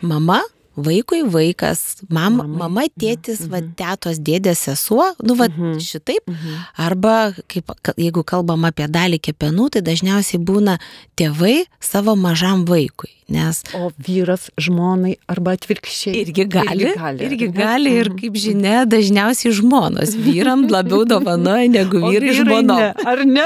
mama 0.00 0.40
vaikui 0.84 1.22
vaikas, 1.32 1.82
mama, 2.08 2.44
Mamai. 2.44 2.58
mama 2.62 2.86
tėtis, 3.00 3.44
mhm. 3.46 3.50
va, 3.52 3.60
tėtos, 3.78 4.20
dėdės, 4.22 4.62
sesuo, 4.68 5.10
nu, 5.24 5.36
va, 5.38 5.50
mhm. 5.50 5.78
šitaip. 5.82 6.24
Mhm. 6.30 6.64
Arba, 6.88 7.16
kaip, 7.50 7.74
jeigu 7.98 8.24
kalbam 8.26 8.66
apie 8.68 8.88
dalį 8.90 9.20
kepenų, 9.28 9.70
tai 9.76 9.84
dažniausiai 9.86 10.40
būna 10.40 10.78
tėvai 11.18 11.64
savo 11.82 12.16
mažam 12.18 12.66
vaikui. 12.68 13.17
Nes... 13.28 13.60
O 13.76 13.90
vyras 14.00 14.46
žmonai 14.56 15.18
arba 15.28 15.52
atvirkščiai. 15.58 16.22
Irgi 16.22 16.46
gali. 16.48 16.86
Irgi 16.86 16.94
gali, 16.96 17.26
irgi 17.26 17.48
gali 17.52 17.90
ir 18.00 18.08
mhm. 18.08 18.20
kaip 18.22 18.38
žinia, 18.40 18.84
dažniausiai 18.88 19.52
žmonos 19.58 20.14
vyram 20.16 20.64
labiau 20.72 21.04
dovanoja 21.08 21.66
negu 21.68 22.00
vyrai 22.06 22.36
žmonom. 22.38 22.80
Ne, 22.80 23.08
ar 23.12 23.24
ne? 23.28 23.44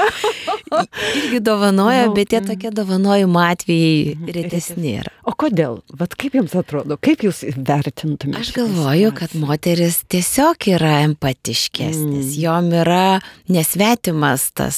irgi 1.19 1.41
dovanoja, 1.43 2.07
no, 2.07 2.13
bet 2.15 2.31
tie 2.31 2.39
tokie 2.45 2.71
dovanojimo 2.71 3.43
atvejai 3.43 4.13
mhm. 4.15 4.31
retesni 4.37 4.95
yra. 5.01 5.11
O 5.27 5.35
kodėl? 5.39 5.81
Vat 5.99 6.15
kaip 6.19 6.35
jums 6.39 6.55
atrodo, 6.59 6.97
kaip 7.03 7.23
jūs 7.23 7.43
vertintumėte? 7.55 8.39
Aš 8.39 8.53
galvoju, 8.55 9.11
kad 9.19 9.35
moteris 9.39 10.01
tiesiog 10.11 10.67
yra 10.73 10.97
empatiškesnis, 11.05 12.25
mm. 12.27 12.39
jom 12.43 12.71
yra 12.81 13.05
nesvetimas 13.51 14.49
tas 14.55 14.77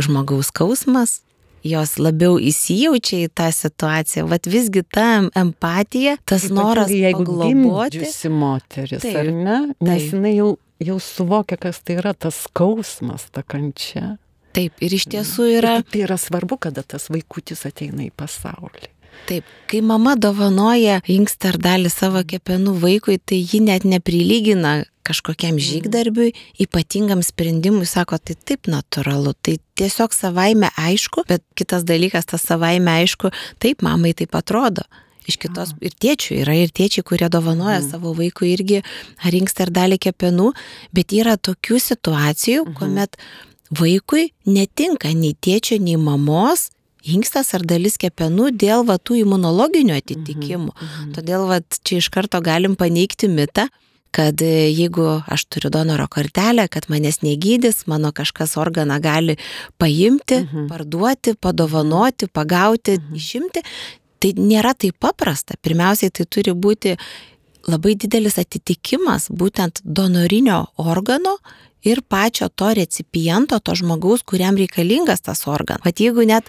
žmogaus 0.00 0.50
skausmas, 0.52 1.22
jos 1.64 1.96
labiau 2.02 2.36
įsijaučia 2.40 3.24
į 3.24 3.30
tą 3.36 3.48
situaciją. 3.54 4.26
Vat 4.30 4.48
visgi 4.50 4.84
ta 4.84 5.24
empatija, 5.36 6.18
tas 6.24 6.46
Ypatingai, 6.46 6.60
noras 6.60 6.92
jeigu 6.92 7.24
globoti. 7.28 8.04
Moteris, 8.34 9.02
taip, 9.04 9.20
ar 9.22 9.30
ne? 9.32 9.58
Nes 9.80 10.04
taip. 10.04 10.14
jinai 10.16 10.34
jau, 10.36 10.50
jau 10.84 10.98
suvokia, 11.02 11.58
kas 11.60 11.80
tai 11.84 11.98
yra 12.02 12.14
tas 12.14 12.44
skausmas, 12.46 13.28
ta 13.32 13.44
kančia. 13.46 14.16
Taip, 14.54 14.78
ir 14.84 14.94
iš 14.94 15.08
tiesų 15.10 15.48
yra. 15.56 15.78
Ir 15.82 15.88
tai 15.90 16.04
yra 16.06 16.18
svarbu, 16.20 16.60
kada 16.68 16.84
tas 16.86 17.08
vaikutis 17.10 17.64
ateina 17.66 18.04
į 18.06 18.12
pasaulį. 18.14 18.93
Taip, 19.28 19.46
kai 19.70 19.80
mama 19.80 20.16
dovanoja 20.20 21.00
inkstą 21.10 21.54
ar 21.54 21.60
dalį 21.68 21.92
savo 21.92 22.24
kepenų 22.28 22.74
vaikui, 22.82 23.16
tai 23.18 23.40
ji 23.40 23.62
net 23.64 23.86
neprilygina 23.88 24.82
kažkokiam 25.04 25.56
mhm. 25.58 25.64
žygdarbiui, 25.68 26.32
ypatingam 26.64 27.22
sprendimui, 27.24 27.86
sako, 27.88 28.18
tai 28.18 28.36
taip 28.48 28.68
natūralu, 28.70 29.34
tai 29.44 29.58
tiesiog 29.78 30.16
savaime 30.16 30.70
aišku, 30.80 31.26
bet 31.28 31.44
kitas 31.58 31.84
dalykas, 31.88 32.28
tas 32.30 32.44
savaime 32.44 33.00
aišku, 33.02 33.32
taip 33.62 33.84
mamai 33.84 34.14
taip 34.16 34.36
atrodo. 34.38 34.86
Iš 35.24 35.38
kitos 35.40 35.72
ir 35.80 35.94
tėčių 35.96 36.42
yra 36.42 36.58
ir 36.60 36.72
tėčiai, 36.76 37.04
kurie 37.06 37.30
dovanoja 37.32 37.78
mhm. 37.80 37.90
savo 37.94 38.12
vaikui 38.16 38.52
irgi 38.52 38.82
rinkstą 39.24 39.68
ar 39.68 39.74
dalį 39.80 40.00
kepenų, 40.08 40.50
bet 40.96 41.16
yra 41.16 41.38
tokių 41.40 41.80
situacijų, 41.80 42.66
mhm. 42.66 42.76
kuomet 42.80 43.20
vaikui 43.74 44.28
netinka 44.46 45.12
nei 45.16 45.32
tėčio, 45.32 45.80
nei 45.80 45.96
mamos 46.00 46.68
inkstas 47.04 47.52
ar 47.56 47.64
dalis 47.66 47.98
kepenų 48.00 48.50
dėl 48.58 48.84
va, 48.88 48.98
tų 48.98 49.20
imunologinių 49.22 49.96
atitikimų. 50.00 50.72
Mhm. 50.74 50.90
Mhm. 50.90 51.14
Todėl 51.16 51.48
va, 51.50 51.60
čia 51.84 52.00
iš 52.02 52.10
karto 52.14 52.40
galim 52.44 52.76
paneigti 52.80 53.28
mitą, 53.28 53.68
kad 54.14 54.42
e, 54.42 54.70
jeigu 54.70 55.06
aš 55.26 55.46
turiu 55.50 55.72
donoro 55.74 56.06
kortelę, 56.10 56.68
kad 56.70 56.86
manęs 56.92 57.20
negydys, 57.26 57.84
mano 57.90 58.12
kažkas 58.14 58.56
organą 58.60 59.00
gali 59.02 59.36
paimti, 59.78 60.44
mhm. 60.44 60.68
parduoti, 60.70 61.34
padovanoti, 61.34 62.30
pagauti, 62.30 62.98
mhm. 63.00 63.20
išimti, 63.20 63.64
tai 64.22 64.32
nėra 64.38 64.74
taip 64.78 64.98
paprasta. 65.02 65.58
Pirmiausiai 65.60 66.14
tai 66.14 66.26
turi 66.30 66.54
būti 66.54 66.94
labai 67.68 67.94
didelis 67.96 68.38
atitikimas 68.40 69.30
būtent 69.32 69.80
donorinio 69.84 70.66
organo 70.80 71.38
ir 71.84 72.00
pačio 72.08 72.48
to 72.48 72.70
recipiento, 72.76 73.58
to 73.60 73.74
žmogaus, 73.76 74.24
kuriam 74.24 74.56
reikalingas 74.56 75.24
tas 75.24 75.44
organas. 75.48 75.84
Vat 75.84 76.00
jeigu 76.00 76.24
net 76.28 76.48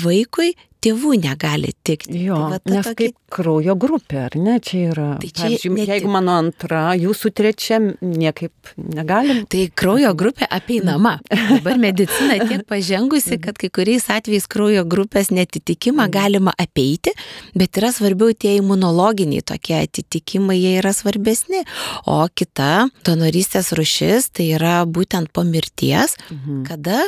vaikui 0.00 0.54
tėvų 0.86 1.16
negali 1.18 1.72
tikti. 1.86 2.20
Jo, 2.26 2.36
tai 2.36 2.58
va, 2.58 2.74
nes 2.76 2.86
tokia... 2.86 3.08
kaip 3.08 3.36
kraujo 3.36 3.74
grupė, 3.80 4.18
ar 4.28 4.36
ne, 4.38 4.56
čia 4.62 4.82
yra. 4.92 5.06
Tai 5.22 5.30
čia, 5.30 5.48
Pavyzdžiui, 5.48 5.72
net... 5.74 5.90
jeigu 5.90 6.12
mano 6.12 6.36
antra, 6.38 6.82
jūsų 6.98 7.32
trečia, 7.36 7.80
niekaip 8.04 8.72
negalim. 8.78 9.42
Tai 9.50 9.64
kraujo 9.78 10.12
grupė 10.18 10.48
apeinama. 10.58 11.16
Dabar 11.32 11.80
medicina 11.82 12.38
tiek 12.44 12.62
pažengusi, 12.68 13.34
mhm. 13.34 13.42
kad 13.48 13.60
kai 13.60 13.72
kuriais 13.80 14.06
atvejais 14.12 14.46
kraujo 14.52 14.86
grupės 14.86 15.32
netitikimą 15.34 16.06
mhm. 16.06 16.14
galima 16.14 16.54
apeiti, 16.54 17.14
bet 17.58 17.80
yra 17.80 17.90
svarbiau 17.94 18.36
tie 18.36 18.56
imunologiniai 18.60 19.44
tokie 19.46 19.80
atitikimai, 19.80 20.58
jie 20.60 20.76
yra 20.84 20.94
svarbesni. 20.96 21.64
O 22.06 22.22
kita 22.30 22.88
donorystės 23.06 23.72
rušis 23.76 24.30
tai 24.36 24.52
yra 24.58 24.78
būtent 24.86 25.34
po 25.34 25.46
mirties, 25.46 26.18
mhm. 26.30 26.66
kada 26.68 27.06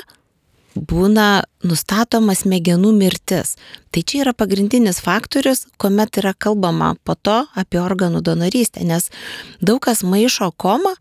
būna 0.78 1.42
nustatoma 1.66 2.34
smegenų 2.38 2.92
mirtis. 2.96 3.56
Tai 3.92 4.02
čia 4.02 4.22
yra 4.24 4.34
pagrindinis 4.36 5.00
faktorius, 5.04 5.66
kuomet 5.80 6.20
yra 6.20 6.34
kalbama 6.34 6.94
po 7.04 7.16
to 7.16 7.42
apie 7.58 7.80
organų 7.82 8.22
donorystę, 8.26 8.84
nes 8.86 9.10
daug 9.60 9.80
kas 9.84 10.04
maišo 10.06 10.50
komą 10.56 10.94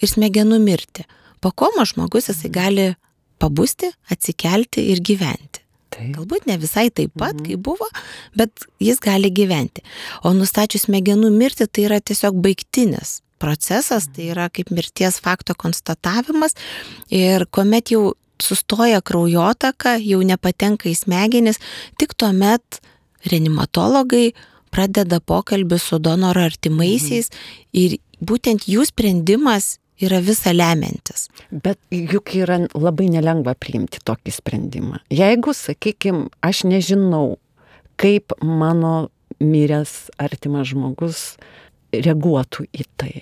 ir 0.00 0.10
smegenų 0.10 0.60
mirtį. 0.64 1.06
Po 1.40 1.52
komo 1.52 1.86
žmogus 1.88 2.28
jisai 2.30 2.52
gali 2.52 2.86
pabusti, 3.40 3.88
atsikelti 4.12 4.90
ir 4.92 5.00
gyventi. 5.04 5.64
Taip. 5.90 6.12
Galbūt 6.14 6.46
ne 6.46 6.56
visai 6.60 6.86
taip 6.94 7.16
pat, 7.18 7.34
mhm. 7.34 7.48
kaip 7.48 7.64
buvo, 7.66 7.88
bet 8.38 8.68
jis 8.82 9.00
gali 9.02 9.32
gyventi. 9.34 9.82
O 10.22 10.34
nustačius 10.36 10.86
smegenų 10.86 11.32
mirtį 11.34 11.66
tai 11.66 11.88
yra 11.88 11.98
tiesiog 12.00 12.38
baigtinis 12.44 13.18
procesas, 13.40 14.06
tai 14.12 14.28
yra 14.34 14.50
kaip 14.52 14.70
mirties 14.74 15.18
fakto 15.24 15.56
konstatavimas 15.58 16.54
ir 17.08 17.46
kuomet 17.50 17.90
jau 17.94 18.12
sustoja 18.44 19.00
kraujotaka, 19.00 19.96
jau 20.02 20.20
nepatenka 20.26 20.88
į 20.90 20.96
smegenis, 20.98 21.60
tik 22.00 22.14
tuomet 22.18 22.80
reanimatologai 23.28 24.30
pradeda 24.70 25.20
pokalbį 25.20 25.78
su 25.82 25.98
donoro 25.98 26.44
artimaisiais 26.46 27.30
mhm. 27.30 27.44
ir 27.82 27.98
būtent 28.20 28.68
jų 28.70 28.86
sprendimas 28.88 29.78
yra 30.00 30.20
visa 30.24 30.52
lemiantis. 30.54 31.28
Bet 31.50 31.78
juk 31.92 32.34
yra 32.38 32.62
labai 32.72 33.10
nelengva 33.12 33.54
priimti 33.58 34.00
tokį 34.04 34.32
sprendimą. 34.32 35.02
Jeigu, 35.12 35.52
sakykime, 35.56 36.30
aš 36.44 36.64
nežinau, 36.68 37.36
kaip 38.00 38.32
mano 38.40 39.10
miręs 39.40 40.08
artimas 40.20 40.70
žmogus 40.72 41.34
reaguotų 41.92 42.68
į 42.72 42.86
tai 43.00 43.14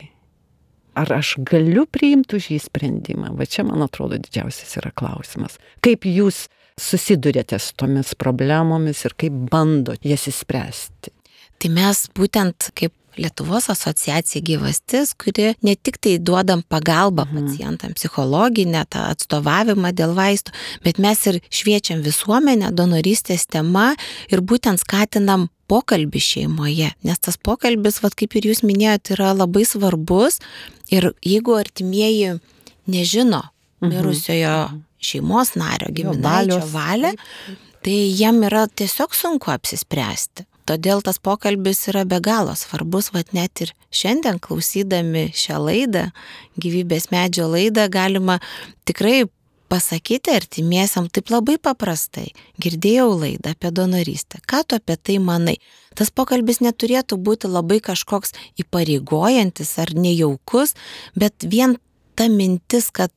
ar 0.99 1.13
aš 1.19 1.37
galiu 1.47 1.87
priimti 1.91 2.39
už 2.39 2.51
jį 2.55 2.61
sprendimą? 2.67 3.33
Va 3.39 3.47
čia, 3.47 3.65
man 3.69 3.85
atrodo, 3.87 4.19
didžiausias 4.21 4.79
yra 4.81 4.93
klausimas. 4.97 5.59
Kaip 5.85 6.07
jūs 6.09 6.47
susidurėte 6.79 7.59
su 7.63 7.75
tomis 7.79 8.15
problemomis 8.19 9.05
ir 9.07 9.17
kaip 9.19 9.35
bandot 9.53 10.05
jas 10.07 10.29
įspręsti? 10.31 11.15
Tai 11.59 11.75
mes 11.75 12.07
būtent 12.15 12.71
kaip 12.79 12.95
Lietuvos 13.19 13.65
asociacija 13.73 14.43
gyvastis, 14.47 15.11
kuri 15.19 15.49
ne 15.67 15.75
tik 15.75 15.97
tai 15.99 16.19
duodam 16.23 16.63
pagalbą 16.63 17.25
mhm. 17.27 17.49
pacientam, 17.49 17.95
psichologinę, 17.99 18.85
tą 18.87 19.09
atstovavimą 19.11 19.91
dėl 19.99 20.15
vaistų, 20.15 20.55
bet 20.85 21.01
mes 21.03 21.25
ir 21.27 21.41
šviečiam 21.51 22.05
visuomenę 22.05 22.71
donorystės 22.79 23.49
tema 23.51 23.91
ir 24.31 24.45
būtent 24.47 24.85
skatinam 24.85 25.49
pokalbį 25.69 26.23
šeimoje, 26.25 26.91
nes 27.05 27.23
tas 27.23 27.37
pokalbis, 27.37 28.01
vad 28.05 28.17
kaip 28.19 28.37
ir 28.39 28.51
jūs 28.51 28.65
minėjote, 28.67 29.15
yra 29.19 29.35
labai 29.37 29.65
svarbus 29.69 30.41
ir 30.93 31.13
jeigu 31.25 31.57
artimieji 31.59 32.39
nežino 32.89 33.45
mirusiojo 33.85 34.59
šeimos 34.99 35.55
nario, 35.59 35.93
giminaičio 35.95 36.65
valią, 36.73 37.15
tai 37.85 37.97
jiem 38.11 38.43
yra 38.49 38.67
tiesiog 38.67 39.15
sunku 39.15 39.53
apsispręsti. 39.55 40.49
Todėl 40.69 41.01
tas 41.01 41.17
pokalbis 41.25 41.87
yra 41.89 42.03
be 42.05 42.19
galo 42.21 42.53
svarbus, 42.59 43.09
vad 43.15 43.31
net 43.33 43.63
ir 43.65 43.71
šiandien 43.95 44.37
klausydami 44.45 45.31
šią 45.33 45.61
laidą, 45.65 46.09
gyvybės 46.61 47.09
medžio 47.15 47.47
laidą, 47.49 47.87
galima 47.89 48.37
tikrai 48.89 49.23
pasakyti 49.69 50.33
artimiesiam 50.35 51.09
taip 51.13 51.31
labai 51.33 51.59
paprastai. 51.63 52.33
Girdėjau 52.63 53.11
laidą 53.21 53.53
apie 53.55 53.73
donorystę. 53.75 54.41
Ką 54.49 54.65
tu 54.67 54.79
apie 54.79 54.97
tai 54.97 55.19
manai? 55.23 55.59
Tas 55.99 56.11
pokalbis 56.15 56.63
neturėtų 56.65 57.19
būti 57.21 57.51
labai 57.51 57.81
kažkoks 57.85 58.35
įpareigojantis 58.63 59.75
ar 59.83 59.93
nejaukus, 59.95 60.75
bet 61.19 61.45
vien 61.45 61.77
ta 62.19 62.29
mintis, 62.33 62.91
kad 62.91 63.13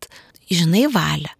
žinai 0.51 0.87
valią, 0.91 1.31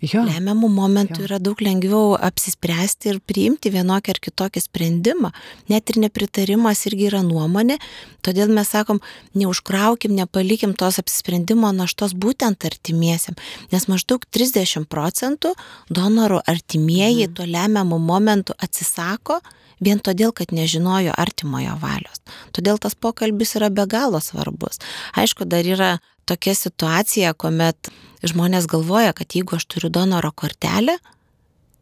Jo. 0.00 0.22
Lemiamų 0.24 0.68
momentų 0.72 1.20
Jo. 1.20 1.26
yra 1.28 1.38
daug 1.38 1.60
lengviau 1.60 2.14
apsispręsti 2.16 3.10
ir 3.12 3.18
priimti 3.20 3.68
vienokį 3.74 4.14
ar 4.14 4.20
kitokį 4.24 4.62
sprendimą. 4.64 5.30
Net 5.68 5.90
ir 5.92 5.98
nepritarimas 6.00 6.86
irgi 6.88 7.10
yra 7.10 7.20
nuomonė, 7.22 7.76
todėl 8.24 8.48
mes 8.48 8.68
sakom, 8.72 9.02
neužkraukim, 9.36 10.14
nepalikim 10.16 10.72
tos 10.74 10.98
apsisprendimo 11.02 11.68
naštos 11.76 12.14
būtent 12.16 12.64
artimiesiam, 12.64 13.36
nes 13.72 13.86
maždaug 13.92 14.24
30 14.32 14.88
procentų 14.88 15.52
donorų 15.92 16.40
artimieji 16.48 17.26
Mhm. 17.28 17.34
tuo 17.34 17.44
lemiamu 17.44 17.98
momentu 17.98 18.54
atsisako 18.58 19.40
vien 19.80 20.00
todėl, 20.00 20.32
kad 20.36 20.52
nežinojo 20.54 21.14
artimojo 21.16 21.76
valios. 21.82 22.22
Todėl 22.56 22.80
tas 22.82 22.94
pokalbis 22.94 23.56
yra 23.58 23.70
be 23.72 23.86
galo 23.90 24.20
svarbus. 24.22 24.80
Aišku, 25.18 25.48
dar 25.48 25.66
yra 25.66 25.96
tokia 26.28 26.54
situacija, 26.54 27.34
kuomet 27.34 27.90
žmonės 28.26 28.68
galvoja, 28.70 29.14
kad 29.16 29.34
jeigu 29.34 29.56
aš 29.56 29.66
turiu 29.70 29.90
donoro 29.92 30.30
kortelę, 30.32 30.98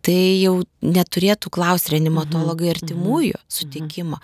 tai 0.07 0.39
jau 0.41 0.63
neturėtų 0.81 1.51
klausti 1.53 1.97
reanimatologai 1.97 2.71
artimųjų 2.73 3.41
sutikimo. 3.51 4.21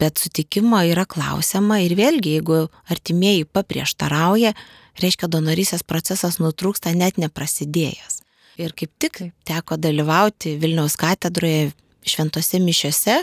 Bet 0.00 0.22
sutikimo 0.22 0.80
yra 0.86 1.04
klausiama 1.04 1.82
ir 1.84 1.96
vėlgi, 1.98 2.38
jeigu 2.38 2.60
artimieji 2.92 3.48
paprieštarauja, 3.50 4.54
reiškia 5.02 5.28
donorysės 5.28 5.84
procesas 5.84 6.38
nutrūksta 6.40 6.94
net 6.96 7.20
neprasidėjęs. 7.20 8.22
Ir 8.56 8.72
kaip 8.72 8.92
tik 8.96 9.18
Taip. 9.18 9.34
teko 9.44 9.76
dalyvauti 9.76 10.54
Vilniaus 10.62 10.96
katedroje 10.96 11.74
šventose 12.06 12.58
mišiose, 12.62 13.22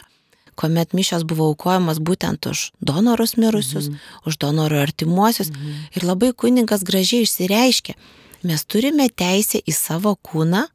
kuomet 0.56 0.94
mišios 0.94 1.24
buvo 1.26 1.48
aukojamos 1.52 1.98
būtent 1.98 2.46
už 2.50 2.72
donorus 2.82 3.38
mirusius, 3.38 3.90
Mhm. 3.90 3.98
už 4.28 4.38
donorų 4.38 4.78
artimuosius. 4.82 5.50
Ir 5.96 6.04
labai 6.04 6.34
kuningas 6.34 6.84
gražiai 6.84 7.24
išsireiškė, 7.26 7.96
mes 8.44 8.64
turime 8.66 9.10
teisę 9.10 9.62
į 9.66 9.74
savo 9.74 10.16
kūną, 10.16 10.68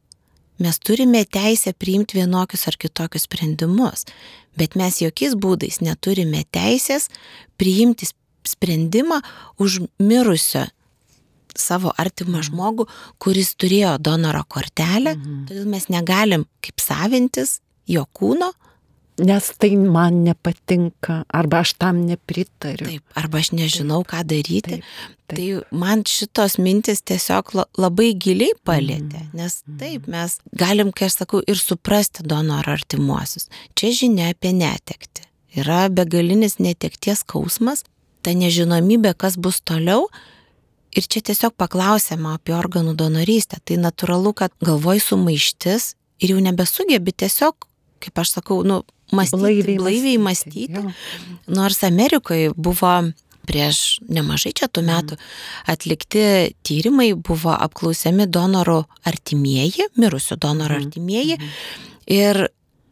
mes 0.59 0.79
turime 0.79 1.25
teisę 1.25 1.73
priimti 1.79 2.19
vienokius 2.19 2.67
ar 2.67 2.75
kitokius 2.77 3.23
sprendimus, 3.29 4.05
bet 4.57 4.75
mes 4.75 4.99
jokiais 4.99 5.35
būdais 5.39 5.79
neturime 5.81 6.43
teisės 6.51 7.09
priimti 7.59 8.09
sprendimą 8.45 9.23
už 9.59 9.87
mirusio 10.01 10.67
savo 11.55 11.93
artimą 11.99 12.43
žmogų, 12.43 12.87
kuris 13.19 13.55
turėjo 13.55 13.99
donoro 13.99 14.43
kortelę, 14.49 15.15
todėl 15.47 15.67
mes 15.67 15.89
negalim 15.89 16.47
kaip 16.63 16.81
savintis 16.81 17.61
jo 17.89 18.07
kūno, 18.15 18.53
Nes 19.19 19.49
tai 19.59 19.73
man 19.75 20.21
nepatinka, 20.23 21.25
arba 21.35 21.65
aš 21.65 21.73
tam 21.75 22.05
nepritariu. 22.07 22.87
taip, 22.87 23.03
arba 23.19 23.41
aš 23.43 23.49
nežinau, 23.51 24.05
ką 24.07 24.21
daryti. 24.23 24.77
Taip, 24.79 24.85
taip. 25.27 25.39
Tai 25.67 25.79
man 25.79 26.05
šitos 26.07 26.55
mintis 26.63 27.03
tiesiog 27.03 27.51
la- 27.59 27.65
labai 27.77 28.13
giliai 28.15 28.55
palėtė, 28.65 29.25
nes 29.35 29.57
taip 29.81 30.07
mes 30.07 30.39
galim, 30.55 30.93
kai 30.93 31.07
aš 31.11 31.17
sakau, 31.25 31.43
ir 31.51 31.59
suprasti 31.59 32.23
donoro 32.23 32.71
artimuosius. 32.79 33.49
Čia 33.75 33.91
žinia 33.91 34.31
apie 34.31 34.53
netekti. 34.55 35.27
Yra 35.59 35.89
begalinis 35.91 36.61
netekties 36.63 37.25
skausmas, 37.27 37.83
ta 38.23 38.31
nežinomybė, 38.31 39.17
kas 39.19 39.35
bus 39.37 39.59
toliau. 39.61 40.07
Ir 40.95 41.03
čia 41.03 41.21
tiesiog 41.27 41.57
paklausėme 41.59 42.37
apie 42.39 42.55
organų 42.55 42.95
donorystę. 42.95 43.59
Tai 43.65 43.83
natūralu, 43.83 44.31
kad 44.33 44.55
galvoj 44.63 45.03
sumaištis 45.03 45.97
ir 46.23 46.37
jau 46.37 46.39
nebesugebi 46.39 47.13
tiesiog, 47.19 47.67
kaip 48.03 48.23
aš 48.23 48.39
sakau, 48.39 48.63
nu, 48.67 48.83
mąstyti, 49.13 49.41
blaiviai, 49.41 49.79
blaiviai 49.79 50.19
mąstyti. 50.19 50.69
Jo. 50.75 50.85
Nors 51.47 51.83
Amerikoje 51.85 52.53
buvo 52.57 52.93
prieš 53.49 54.01
nemažai 54.13 54.53
čia 54.57 54.69
tų 54.69 54.85
metų 54.85 55.17
atlikti 55.73 56.25
tyrimai, 56.67 57.15
buvo 57.15 57.55
apklausiami 57.57 58.29
donorų 58.29 58.83
artimieji, 59.09 59.89
mirusių 59.97 60.37
donorų 60.45 60.83
artimieji. 60.83 61.39
Ir 62.13 62.49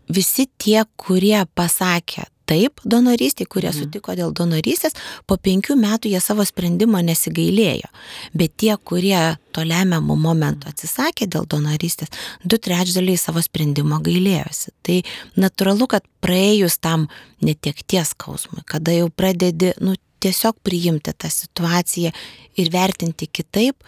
visi 0.08 0.46
tie, 0.56 0.80
kurie 0.96 1.42
pasakė 1.56 2.24
taip 2.46 2.80
donorystė, 2.84 3.46
kurie 3.50 3.72
sutiko 3.74 4.14
dėl 4.18 4.32
donorystės, 4.36 4.96
po 5.26 5.36
penkių 5.36 5.76
metų 5.80 6.12
jie 6.12 6.20
savo 6.22 6.46
sprendimo 6.46 7.00
nesigailėjo. 7.04 7.90
Bet 8.34 8.56
tie, 8.62 8.72
kurie 8.76 9.36
to 9.56 9.64
lemiamų 9.66 10.16
momentų 10.20 10.70
atsisakė 10.70 11.28
dėl 11.32 11.46
donorystės, 11.50 12.12
du 12.44 12.58
trečdaliai 12.62 13.18
savo 13.20 13.42
sprendimo 13.44 14.00
gailėjosi. 14.04 14.74
Tai 14.86 14.98
natūralu, 15.36 15.90
kad 15.96 16.06
praėjus 16.24 16.78
tam 16.82 17.08
netekties 17.44 18.14
skausmui, 18.14 18.64
kada 18.66 18.94
jau 18.94 19.10
pradedi, 19.12 19.74
nu, 19.82 19.96
tiesiog 20.26 20.58
priimti 20.64 21.12
tą 21.12 21.30
situaciją 21.30 22.10
ir 22.56 22.70
vertinti 22.72 23.28
kitaip, 23.28 23.84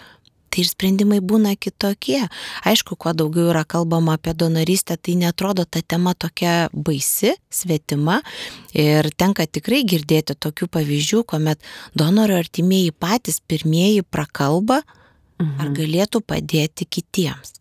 tai 0.49 0.65
ir 0.65 0.71
sprendimai 0.71 1.21
būna 1.25 1.55
kitokie. 1.61 2.21
Aišku, 2.69 2.97
kuo 3.01 3.13
daugiau 3.17 3.51
yra 3.53 3.65
kalbama 3.69 4.17
apie 4.19 4.35
donorystę, 4.35 4.97
tai 4.97 5.17
netrodo 5.21 5.65
ta 5.65 5.83
tema 5.83 6.15
tokia 6.15 6.69
baisi, 6.73 7.35
svetima. 7.51 8.21
Ir 8.73 9.11
tenka 9.17 9.47
tikrai 9.47 9.85
girdėti 9.89 10.37
tokių 10.37 10.71
pavyzdžių, 10.79 11.23
kuomet 11.29 11.63
donoro 11.99 12.39
artimieji 12.41 12.93
patys 12.97 13.41
pirmieji 13.41 14.03
prakalba, 14.03 14.83
ar 15.39 15.71
galėtų 15.75 16.23
padėti 16.27 16.89
kitiems. 16.89 17.59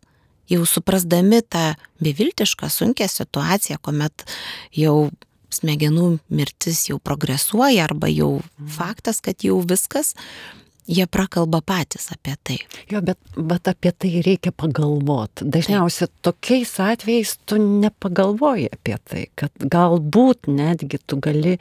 Jau 0.48 0.64
suprasdami 0.64 1.42
tą 1.44 1.74
beviltišką, 2.00 2.70
sunkę 2.72 3.08
situaciją, 3.08 3.76
kuomet 3.84 4.24
jau 4.72 5.10
smegenų 5.52 6.18
mirtis 6.32 6.86
jau 6.88 6.98
progresuoja 7.00 7.86
arba 7.88 8.08
jau 8.12 8.38
faktas, 8.76 9.20
kad 9.24 9.44
jau 9.44 9.58
viskas, 9.64 10.14
jie 10.88 11.06
prakalba 11.06 11.60
patys 11.64 12.08
apie 12.14 12.34
tai. 12.42 12.58
Jo, 12.90 13.02
bet, 13.04 13.18
bet 13.36 13.68
apie 13.68 13.92
tai 13.92 14.22
reikia 14.24 14.52
pagalvoti. 14.56 15.46
Dažniausiai 15.52 16.10
tokiais 16.24 16.74
atvejais 16.82 17.36
tu 17.46 17.60
nepagalvoji 17.62 18.70
apie 18.72 18.96
tai, 19.04 19.24
kad 19.38 19.52
galbūt 19.76 20.48
netgi 20.50 21.00
tu 21.06 21.20
gali 21.22 21.58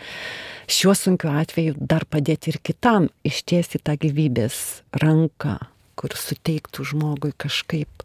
šiuo 0.71 0.95
sunkiu 0.97 1.33
atveju 1.35 1.75
dar 1.79 2.07
padėti 2.09 2.53
ir 2.53 2.61
kitam 2.63 3.09
ištiesti 3.27 3.83
tą 3.83 3.97
gyvybės 3.99 4.61
ranką 5.03 5.57
kur 5.97 6.13
suteiktų 6.13 6.85
žmogui 6.91 7.33
kažkaip 7.41 8.03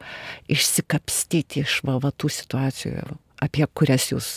išsikapstyti 0.50 1.60
iš 1.66 1.82
vavatų 1.84 2.30
situacijų, 2.32 3.02
apie 3.44 3.66
kurias 3.76 4.08
jūs 4.14 4.28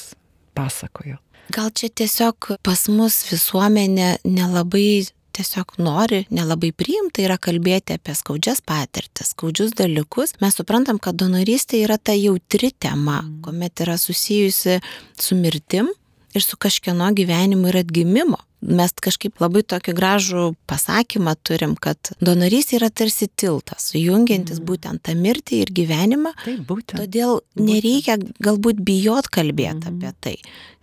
pasakojo. 0.57 1.21
Gal 1.55 1.69
čia 1.77 1.91
tiesiog 1.93 2.55
pas 2.65 2.87
mus 2.89 3.21
visuomenė 3.29 4.17
nelabai 4.25 5.05
tiesiog 5.35 5.75
nori, 5.83 6.23
nelabai 6.33 6.71
priimta 6.75 7.23
yra 7.25 7.37
kalbėti 7.41 7.97
apie 7.97 8.15
skaudžias 8.17 8.63
patirtis, 8.65 9.33
skaudžius 9.35 9.75
dalykus. 9.77 10.35
Mes 10.43 10.57
suprantam, 10.57 10.99
kad 11.01 11.17
donorystė 11.19 11.83
yra 11.85 11.99
ta 11.99 12.15
jautri 12.15 12.71
tema, 12.71 13.21
kuomet 13.45 13.85
yra 13.85 13.99
susijusi 14.01 14.79
su 15.19 15.37
mirtim 15.39 15.91
ir 16.35 16.43
su 16.43 16.57
kažkieno 16.57 17.11
gyvenimu 17.15 17.71
ir 17.71 17.81
atgimimo. 17.83 18.41
Mes 18.65 18.89
kažkaip 19.03 19.37
labai 19.43 19.61
tokį 19.67 19.93
gražų 19.93 20.45
pasakymą 20.69 21.35
turim, 21.45 21.75
kad 21.77 22.09
donorystė 22.23 22.79
yra 22.79 22.89
tarsi 22.89 23.27
tiltas, 23.27 23.91
jungiantis 23.93 24.61
būtent 24.63 25.03
tą 25.05 25.13
mirtį 25.19 25.59
ir 25.65 25.73
gyvenimą. 25.75 26.31
Taip, 26.41 26.63
būtent. 26.65 26.97
Todėl 27.03 27.43
nereikia 27.59 28.17
galbūt 28.41 28.81
bijot 28.87 29.29
kalbėti 29.29 29.91
apie 29.91 30.13
tai, 30.23 30.35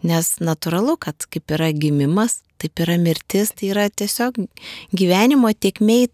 nes 0.06 0.28
natūralu, 0.42 0.96
kad 1.00 1.26
kaip 1.32 1.54
yra 1.54 1.70
gimimas, 1.74 2.40
taip 2.62 2.82
yra 2.84 2.96
mirtis, 3.00 3.50
tai 3.56 3.72
yra 3.72 3.88
tiesiog 3.90 4.38
gyvenimo 4.94 5.50
tiekmei 5.52 6.08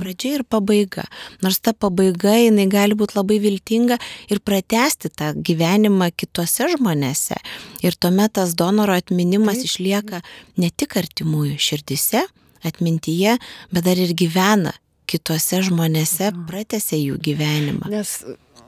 pradžia 0.00 0.38
ir 0.40 0.44
pabaiga. 0.48 1.06
Nors 1.44 1.60
ta 1.64 1.72
pabaiga 1.72 2.34
jinai 2.36 2.66
gali 2.72 2.96
būti 2.98 3.16
labai 3.18 3.40
viltinga 3.44 3.98
ir 4.32 4.42
pratesti 4.44 5.10
tą 5.12 5.32
gyvenimą 5.36 6.10
kitose 6.16 6.68
žmonėse. 6.76 7.40
Ir 7.84 7.96
tuomet 7.96 8.36
tas 8.38 8.54
donoro 8.58 8.96
atminimas 8.96 9.62
Taip. 9.62 9.70
išlieka 9.70 10.22
ne 10.60 10.70
tik 10.70 10.96
artimųjų 11.00 11.58
širdise, 11.60 12.24
atmintyje, 12.64 13.38
bet 13.72 13.86
dar 13.86 14.00
ir 14.00 14.16
gyvena 14.16 14.74
kitose 15.10 15.60
žmonėse, 15.64 16.30
pratęsia 16.48 16.96
jų 16.96 17.20
gyvenimą. 17.22 17.90
Nes 17.92 18.22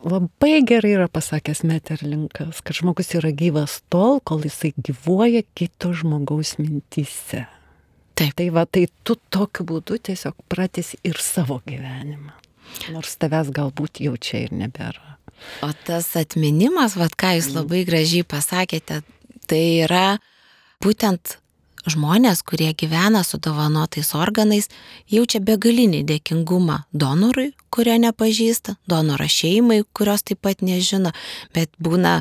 labai 0.04 0.61
gerai 0.66 0.94
yra 0.96 1.09
pasakęs 1.09 1.62
Meterlinkas, 1.66 2.62
kad 2.64 2.76
žmogus 2.76 3.14
yra 3.16 3.32
gyvas 3.32 3.80
tol, 3.92 4.20
kol 4.20 4.44
jisai 4.46 4.72
gyvuoja 4.76 5.42
kito 5.56 5.92
žmogaus 5.96 6.56
mintyse. 6.61 7.46
Taip. 8.16 8.32
Tai 8.37 8.48
va, 8.54 8.64
tai 8.64 8.87
tu 9.04 9.18
tokiu 9.30 9.66
būdu 9.68 9.98
tiesiog 10.09 10.37
pratesi 10.48 10.96
ir 11.04 11.20
savo 11.20 11.61
gyvenimą. 11.66 12.32
Nors 12.94 13.16
tavęs 13.20 13.52
galbūt 13.54 14.00
jau 14.04 14.14
čia 14.16 14.46
ir 14.46 14.54
nebėra. 14.56 15.16
O 15.64 15.68
tas 15.85 16.09
atminimas, 16.16 16.96
vad 16.96 17.12
ką 17.18 17.35
jūs 17.37 17.50
labai 17.52 17.85
gražiai 17.88 18.24
pasakėte, 18.24 19.02
tai 19.48 19.62
yra 19.85 20.16
būtent 20.82 21.37
žmonės, 21.92 22.42
kurie 22.46 22.72
gyvena 22.75 23.22
su 23.25 23.38
dovanotais 23.42 24.12
organais, 24.14 24.68
jaučia 25.11 25.40
begalinį 25.44 26.03
dėkingumą 26.09 26.83
donorui, 26.92 27.53
kurio 27.70 27.96
nepažįsta, 28.03 28.77
donoro 28.90 29.29
šeimai, 29.31 29.83
kurios 29.96 30.27
taip 30.27 30.42
pat 30.46 30.64
nežino, 30.66 31.12
bet 31.55 31.72
būna 31.83 32.20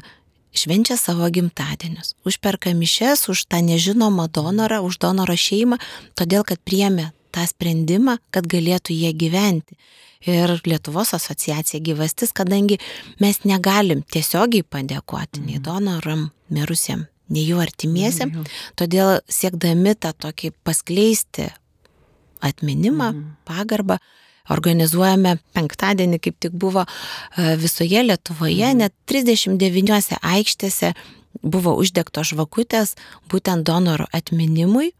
švenčia 0.56 0.98
savo 0.98 1.28
gimtadienius, 1.30 2.16
užperka 2.26 2.74
mišes 2.74 3.28
už 3.30 3.46
tą 3.52 3.62
nežinomą 3.66 4.30
donorą, 4.32 4.82
už 4.86 5.00
donoro 5.04 5.36
šeimą, 5.36 5.80
todėl 6.16 6.48
kad 6.48 6.62
priemė 6.64 7.12
tą 7.36 7.44
sprendimą, 7.50 8.18
kad 8.32 8.48
galėtų 8.48 8.96
jie 8.96 9.12
gyventi. 9.14 9.76
Ir 10.26 10.56
Lietuvos 10.66 11.14
asociacija 11.14 11.82
gyvastis, 11.86 12.32
kadangi 12.34 12.80
mes 13.22 13.44
negalim 13.46 14.02
tiesiogiai 14.02 14.66
padėkoti 14.66 15.44
nei 15.44 15.60
mhm. 15.60 15.66
donoram 15.68 16.24
mirusiem, 16.50 17.06
nei 17.30 17.46
jų 17.48 17.62
artimiesiam, 17.64 18.32
mhm. 18.32 18.50
todėl 18.80 19.20
siekdami 19.32 19.96
tą 19.98 20.14
tokį 20.14 20.54
paskleisti 20.66 21.50
atminimą, 22.46 23.12
mhm. 23.12 23.26
pagarbą, 23.48 24.00
organizuojame 24.54 25.40
penktadienį, 25.58 26.20
kaip 26.22 26.36
tik 26.46 26.54
buvo 26.62 26.84
e, 26.86 27.56
visoje 27.58 28.04
Lietuvoje, 28.06 28.68
mhm. 28.70 28.84
net 28.84 28.94
39 29.10 30.20
aikštėse 30.22 30.94
buvo 31.42 31.76
uždegtos 31.82 32.32
žvakutės 32.34 32.94
būtent 33.32 33.66
donoro 33.68 34.06
atminimui, 34.16 34.94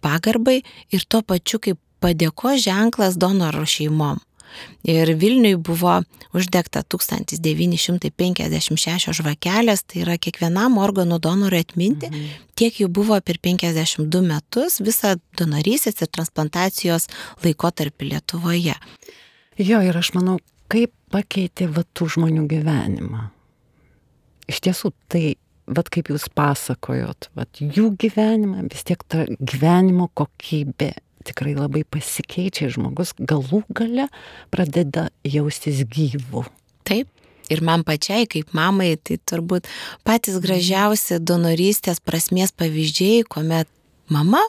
pagarbai 0.00 0.60
ir 0.90 1.06
tuo 1.08 1.22
pačiu 1.22 1.60
kaip 1.62 1.78
padėko 2.00 2.56
ženklas 2.56 3.20
donoro 3.20 3.66
šeimom. 3.68 4.20
Ir 4.88 5.12
Vilniui 5.20 5.56
buvo 5.56 6.02
uždegta 6.36 6.82
1956 6.82 9.12
žvakelės, 9.20 9.80
tai 9.86 9.96
yra 10.04 10.14
kiekvienam 10.20 10.72
organų 10.80 11.16
donorui 11.22 11.60
atminti, 11.64 12.06
mhm. 12.10 12.20
tiek 12.58 12.72
jų 12.82 12.88
buvo 13.00 13.16
per 13.24 13.36
52 13.42 14.22
metus 14.26 14.72
visą 14.84 15.10
donorysės 15.38 15.96
ir 16.00 16.08
transplantacijos 16.08 17.04
laikotarpį 17.44 18.04
Lietuvoje. 18.14 18.76
Jo, 19.60 19.78
ir 19.84 19.94
aš 19.98 20.08
manau, 20.16 20.36
kaip 20.70 20.90
pakeitė 21.12 21.64
va 21.74 21.82
tų 21.94 22.04
žmonių 22.16 22.44
gyvenimą. 22.50 23.22
Iš 24.50 24.58
tiesų, 24.66 24.88
tai, 25.10 25.24
va 25.70 25.82
kaip 25.86 26.06
jūs 26.10 26.24
pasakojot, 26.34 27.20
va 27.38 27.44
jų 27.58 27.86
gyvenimą, 28.00 28.58
vis 28.70 28.82
tiek 28.88 29.00
ta 29.10 29.18
gyvenimo 29.38 30.06
kokybė 30.18 30.92
tikrai 31.26 31.54
labai 31.56 31.84
pasikeičia 31.84 32.70
žmogus 32.74 33.14
galų 33.18 33.62
gale 33.74 34.08
pradeda 34.52 35.08
jaustis 35.26 35.84
gyvu. 35.88 36.44
Taip. 36.88 37.08
Ir 37.50 37.64
man 37.66 37.82
pačiai, 37.82 38.28
kaip 38.30 38.52
mamai, 38.54 38.92
tai 39.02 39.16
turbūt 39.26 39.66
patys 40.06 40.36
gražiausi 40.38 41.18
donorystės 41.18 41.98
prasmės 41.98 42.54
pavyzdžiai, 42.54 43.24
kuomet 43.26 43.66
mama 44.06 44.44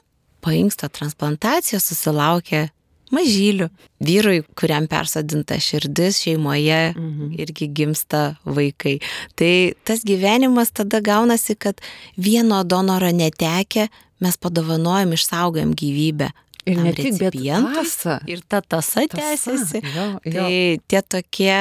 painksto 0.46 0.90
transplantaciją 0.94 1.80
susilaukė 1.82 2.68
mažylių. 3.12 3.68
Vyrui, 4.02 4.42
kuriam 4.58 4.88
persodinta 4.92 5.58
širdis 5.62 6.22
šeimoje 6.24 6.94
mhm. 6.94 7.34
irgi 7.42 7.68
gimsta 7.74 8.22
vaikai. 8.46 9.00
Tai 9.38 9.52
tas 9.88 10.06
gyvenimas 10.08 10.74
tada 10.74 11.02
gaunasi, 11.04 11.58
kad 11.58 11.82
vieno 12.18 12.64
donoro 12.64 13.12
netekę 13.14 13.90
mes 14.22 14.38
padovanojam, 14.38 15.16
išsaugojam 15.18 15.74
gyvybę. 15.78 16.32
Ir 16.66 16.78
ne 16.78 16.92
tik, 16.94 17.16
bet 17.18 17.34
tasa. 17.34 18.20
Ir 18.30 18.44
ta 18.46 18.62
tasa, 18.62 19.08
tasa 19.08 19.18
tęsiasi. 19.18 19.82
Jo, 19.82 20.06
jo. 20.26 20.34
Tai 20.36 20.52
tie 20.92 21.02
tokie 21.02 21.58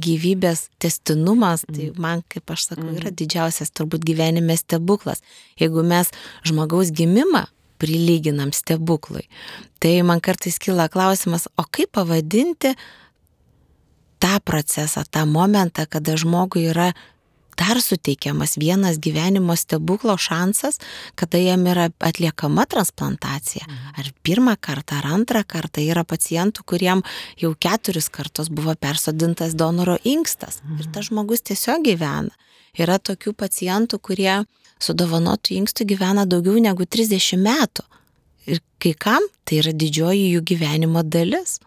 gyvybės 0.00 0.68
testinumas, 0.80 1.64
tai 1.68 1.90
mm. 1.90 2.00
man, 2.00 2.22
kaip 2.30 2.52
aš 2.54 2.70
sakau, 2.70 2.88
yra 2.92 3.10
mm. 3.10 3.16
didžiausias 3.18 3.72
turbūt 3.74 4.04
gyvenime 4.06 4.54
stebuklas. 4.58 5.24
Jeigu 5.60 5.82
mes 5.86 6.12
žmogaus 6.46 6.92
gimimą 6.94 7.48
prilyginam 7.80 8.52
stebuklui, 8.54 9.26
tai 9.82 9.98
man 10.06 10.22
kartais 10.22 10.60
kyla 10.62 10.88
klausimas, 10.92 11.48
o 11.58 11.64
kaip 11.66 11.92
pavadinti 11.96 12.74
tą 14.20 14.34
procesą, 14.44 15.02
tą 15.10 15.24
momentą, 15.26 15.88
kada 15.88 16.16
žmogui 16.20 16.68
yra 16.70 16.92
dar 17.60 17.80
suteikiamas 17.84 18.56
vienas 18.60 18.98
gyvenimo 19.04 19.56
stebuklo 19.56 20.16
šansas, 20.16 20.80
kada 21.14 21.38
jam 21.38 21.66
yra 21.68 21.88
atliekama 21.98 22.66
transplantacija. 22.66 23.64
Mhm. 23.68 23.94
Ar 24.00 24.12
pirmą 24.22 24.56
kartą, 24.60 25.00
ar 25.00 25.10
antrą 25.16 25.44
kartą 25.44 25.84
yra 25.84 26.04
pacientų, 26.04 26.64
kuriem 26.64 27.02
jau 27.40 27.52
keturis 27.54 28.08
kartus 28.08 28.48
buvo 28.48 28.74
persodintas 28.74 29.54
donoro 29.54 29.98
inkstas. 30.04 30.62
Ir 30.78 30.86
tas 30.88 31.04
mhm. 31.04 31.08
žmogus 31.10 31.44
tiesiog 31.50 31.84
gyvena. 31.84 32.32
Yra 32.78 33.00
tokių 33.02 33.34
pacientų, 33.34 33.98
kurie 33.98 34.44
su 34.80 34.94
dovanotų 34.94 35.56
inkstų 35.60 35.86
gyvena 35.92 36.26
daugiau 36.26 36.60
negu 36.62 36.86
30 36.86 37.42
metų. 37.44 37.84
Ir 38.50 38.62
kai 38.80 38.94
kam 38.94 39.26
tai 39.44 39.60
yra 39.60 39.74
didžioji 39.76 40.30
jų 40.36 40.44
gyvenimo 40.52 41.02
dalis. 41.04 41.58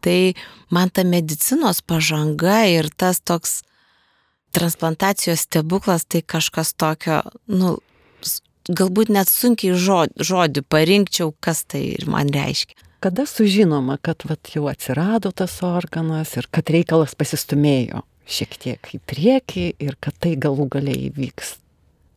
Tai 0.00 0.32
man 0.72 0.92
ta 0.94 1.04
medicinos 1.04 1.82
pažanga 1.82 2.62
ir 2.70 2.88
tas 2.96 3.20
toks 3.20 3.60
transplantacijos 4.52 5.46
stebuklas 5.46 6.04
tai 6.08 6.22
kažkas 6.22 6.74
tokio, 6.78 7.22
nu, 7.50 7.76
galbūt 8.68 9.10
net 9.12 9.30
sunkiai 9.30 9.76
žodį, 9.78 10.26
žodį 10.26 10.64
parinkčiau, 10.70 11.34
kas 11.42 11.64
tai 11.68 11.84
man 12.10 12.30
reiškia. 12.34 12.76
Kada 13.00 13.24
sužinoma, 13.24 13.96
kad 14.04 14.26
vat, 14.28 14.50
jau 14.52 14.66
atsirado 14.68 15.32
tas 15.32 15.54
organas 15.64 16.34
ir 16.36 16.50
kad 16.52 16.68
reikalas 16.68 17.16
pasistumėjo 17.16 18.02
šiek 18.30 18.58
tiek 18.60 18.90
į 18.94 19.00
priekį 19.08 19.64
ir 19.80 19.96
kad 20.04 20.18
tai 20.20 20.34
galų 20.38 20.68
galiai 20.70 21.08
įvyks. 21.08 21.56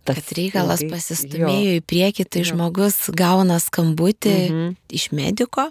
Tas 0.03 0.19
kad 0.19 0.33
reikalas 0.35 0.83
ilgai, 0.83 0.97
pasistumėjo 0.97 1.69
jo. 1.69 1.77
į 1.79 1.85
priekį, 1.87 2.27
tai 2.27 2.43
jo. 2.43 2.49
žmogus 2.51 2.99
gauna 3.15 3.61
skambutį 3.63 4.35
mhm. 4.43 4.75
iš 4.91 5.07
mediko, 5.15 5.69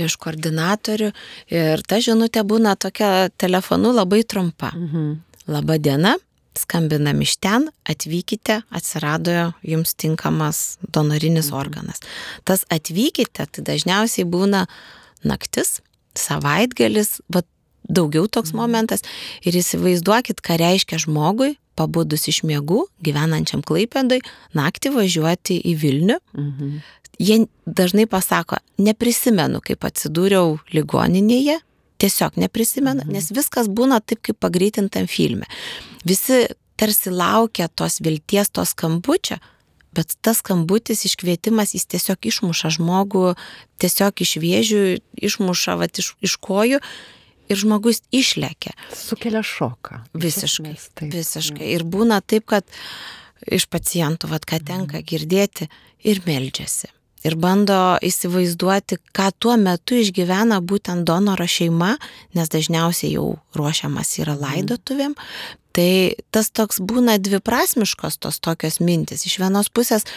iš 0.00 0.16
koordinatorių 0.16 1.12
ir 1.52 1.84
ta 1.84 2.00
žinutė 2.00 2.46
būna 2.48 2.72
tokia 2.80 3.28
telefonu 3.36 3.92
labai 3.92 4.24
trumpa. 4.24 4.72
Mhm 4.72 5.27
Labą 5.48 5.78
dieną, 5.80 6.14
skambinam 6.58 7.22
iš 7.24 7.36
ten, 7.40 7.68
atvykite, 7.88 8.62
atsirado 8.70 9.52
jums 9.62 9.94
tinkamas 9.94 10.78
donorinis 10.94 11.50
mhm. 11.50 11.58
organas. 11.58 12.02
Tas 12.44 12.66
atvykite, 12.72 13.46
tai 13.46 13.64
dažniausiai 13.64 14.26
būna 14.28 14.66
naktis, 15.26 15.78
savaitgalis, 16.18 17.18
bet 17.32 17.46
daugiau 17.88 18.28
toks 18.28 18.52
mhm. 18.52 18.60
momentas. 18.60 19.04
Ir 19.46 19.56
įsivaizduokit, 19.58 20.42
ką 20.44 20.58
reiškia 20.60 21.00
žmogui, 21.06 21.56
pabudus 21.78 22.26
iš 22.30 22.42
miegų, 22.46 22.84
gyvenančiam 23.06 23.62
Klaipėdai, 23.64 24.20
naktį 24.58 24.92
važiuoti 24.96 25.60
į 25.70 25.76
Vilnių. 25.82 26.18
Mhm. 26.36 26.78
Jie 27.18 27.40
dažnai 27.66 28.04
pasako, 28.06 28.60
neprisimenu, 28.78 29.58
kaip 29.64 29.82
atsidūriau 29.88 30.58
ligoninėje, 30.70 31.56
tiesiog 31.98 32.38
neprisimena, 32.38 33.04
mhm. 33.04 33.14
nes 33.16 33.30
viskas 33.34 33.68
būna 33.70 34.00
taip, 34.04 34.22
kaip 34.26 34.40
pagreitintam 34.42 35.08
filme. 35.10 35.48
Visi 36.06 36.46
tarsi 36.78 37.10
laukia 37.10 37.68
tos 37.68 37.98
vilties, 38.04 38.52
tos 38.54 38.74
skambučio, 38.76 39.40
bet 39.96 40.14
tas 40.22 40.42
skambutis, 40.42 41.02
iškvietimas, 41.08 41.74
jis 41.74 41.88
tiesiog 41.90 42.28
išmuša 42.30 42.74
žmogų, 42.78 43.32
tiesiog 43.82 44.22
iš 44.22 44.34
vėžių, 44.42 44.82
išmuša 45.30 45.78
vat, 45.80 45.98
iš, 45.98 46.12
iš 46.22 46.36
kojų 46.44 46.78
ir 47.48 47.58
žmogus 47.58 48.02
išlekia. 48.14 48.76
Sukelia 48.94 49.42
šoką. 49.42 50.04
Visiškai. 50.14 50.76
Taip. 50.92 51.08
Visiškai. 51.16 51.72
Ir 51.74 51.86
būna 51.88 52.20
taip, 52.20 52.46
kad 52.52 52.68
iš 53.48 53.66
pacientų, 53.72 54.30
vat, 54.30 54.46
ką 54.46 54.60
tenka 54.68 55.02
girdėti, 55.02 55.70
ir 56.06 56.22
meldžiasi 56.28 56.92
ir 57.28 57.36
bando 57.40 57.98
įsivaizduoti, 58.04 58.98
ką 59.14 59.28
tuo 59.38 59.56
metu 59.60 59.98
išgyvena 59.98 60.60
būtent 60.64 61.06
donoro 61.08 61.46
šeima, 61.48 61.94
nes 62.36 62.50
dažniausiai 62.52 63.14
jau 63.14 63.36
ruošiamas 63.58 64.16
yra 64.22 64.34
mhm. 64.36 64.44
laidotuvėm. 64.44 65.16
Tai 65.78 65.90
tas 66.34 66.50
toks 66.50 66.80
būna 66.82 67.18
dviprasmiškos 67.22 68.18
tos 68.24 68.40
tokios 68.42 68.80
mintis. 68.82 69.26
Iš 69.28 69.38
vienos 69.44 69.68
pusės 69.70 70.08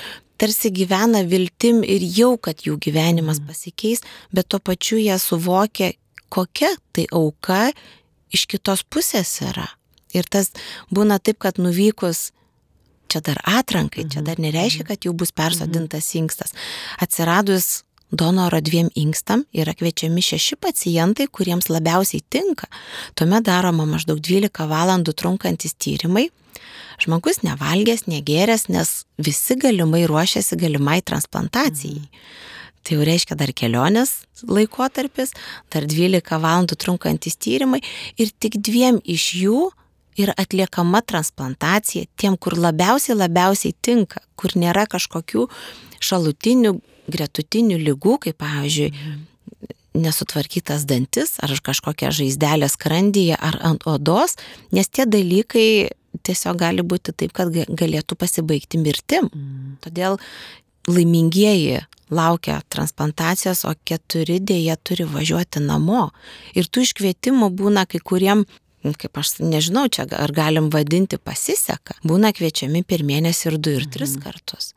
tarsi 0.41 0.71
gyvena 0.73 1.21
viltim 1.27 1.83
ir 1.85 2.01
jau, 2.01 2.33
kad 2.41 2.63
jų 2.65 2.79
gyvenimas 2.81 3.41
mhm. 3.41 3.51
pasikeis, 3.51 4.05
bet 4.33 4.49
tuo 4.49 4.61
pačiu 4.63 4.97
jie 5.01 5.19
suvokia, 5.21 5.91
kokia 6.31 6.73
tai 6.95 7.05
auka 7.11 7.67
iš 8.33 8.47
kitos 8.49 8.85
pusės 8.87 9.35
yra. 9.43 9.67
Ir 10.15 10.27
tas 10.27 10.51
būna 10.91 11.19
taip, 11.23 11.39
kad 11.43 11.59
nuvykus 11.61 12.31
čia 13.11 13.21
dar 13.25 13.39
atrankai, 13.47 14.07
čia 14.11 14.23
dar 14.25 14.39
nereiškia, 14.41 14.87
kad 14.87 15.05
jau 15.05 15.13
bus 15.17 15.33
persodintas 15.35 16.09
inkstas. 16.17 16.55
Atsiradus 17.03 17.81
donoro 18.11 18.59
dviem 18.61 18.89
inkstam 18.95 19.45
yra 19.55 19.73
kviečiami 19.77 20.21
šeši 20.23 20.57
pacientai, 20.59 21.27
kuriems 21.31 21.69
labiausiai 21.71 22.23
tinka. 22.29 22.67
Tuomet 23.15 23.47
daroma 23.47 23.87
maždaug 23.87 24.19
12 24.19 24.67
valandų 24.71 25.15
trunkantis 25.15 25.75
tyrimai. 25.79 26.29
Žmogus 27.01 27.41
nevalgęs, 27.41 28.05
negeręs, 28.11 28.67
nes 28.69 28.91
visi 29.17 29.57
galimai 29.57 30.03
ruošiasi 30.09 30.59
galimai 30.59 30.99
transplantacijai. 31.01 32.03
Tai 32.81 32.97
jau 32.97 33.05
reiškia 33.05 33.37
dar 33.37 33.51
kelionės 33.53 34.23
laikotarpis, 34.49 35.35
dar 35.73 35.85
12 35.89 36.39
valandų 36.41 36.77
trunkantis 36.81 37.37
tyrimai 37.37 37.81
ir 38.17 38.33
tik 38.41 38.57
dviem 38.57 38.99
iš 39.05 39.27
jų 39.37 39.69
yra 40.19 40.35
atliekama 40.37 41.01
transplantacija 41.07 42.09
tiem, 42.19 42.37
kur 42.37 42.57
labiausiai 42.59 43.17
labiausiai 43.17 43.75
tinka, 43.81 44.23
kur 44.35 44.55
nėra 44.59 44.87
kažkokių 44.91 45.47
šalutinių, 46.01 46.75
gretutinių 47.11 47.79
lygų, 47.81 48.17
kaip 48.25 48.39
pavyzdžiui, 48.41 48.91
nesutvarkytas 50.01 50.85
dantis 50.87 51.35
ar 51.43 51.51
kažkokia 51.63 52.11
žaizdelė 52.15 52.69
skrandyje 52.71 53.35
ar 53.35 53.57
ant 53.67 53.83
odos, 53.89 54.37
nes 54.71 54.87
tie 54.87 55.05
dalykai 55.05 55.91
tiesiog 56.23 56.59
gali 56.59 56.83
būti 56.83 57.13
taip, 57.15 57.33
kad 57.35 57.51
galėtų 57.51 58.17
pasibaigti 58.19 58.79
mirtim. 58.79 59.27
Mm. 59.31 59.77
Todėl 59.83 60.17
laimingieji 60.89 61.81
laukia 62.11 62.59
transplantacijos, 62.69 63.63
o 63.67 63.73
keturi 63.87 64.39
dėja 64.43 64.75
turi 64.83 65.05
važiuoti 65.07 65.61
namo. 65.63 66.09
Ir 66.57 66.67
tų 66.67 66.85
iškvietimų 66.87 67.51
būna 67.55 67.85
kai 67.87 68.01
kuriem, 68.03 68.43
kaip 68.83 69.17
aš 69.21 69.35
nežinau, 69.39 69.87
čia 69.93 70.07
ar 70.17 70.33
galim 70.33 70.69
vadinti 70.73 71.19
pasiseka, 71.21 71.97
būna 72.07 72.33
kviečiami 72.33 72.83
per 72.87 73.05
mėnesį 73.05 73.51
ir 73.51 73.57
du 73.57 73.75
ir 73.77 73.89
tris 73.91 74.15
mhm. 74.17 74.23
kartus. 74.25 74.71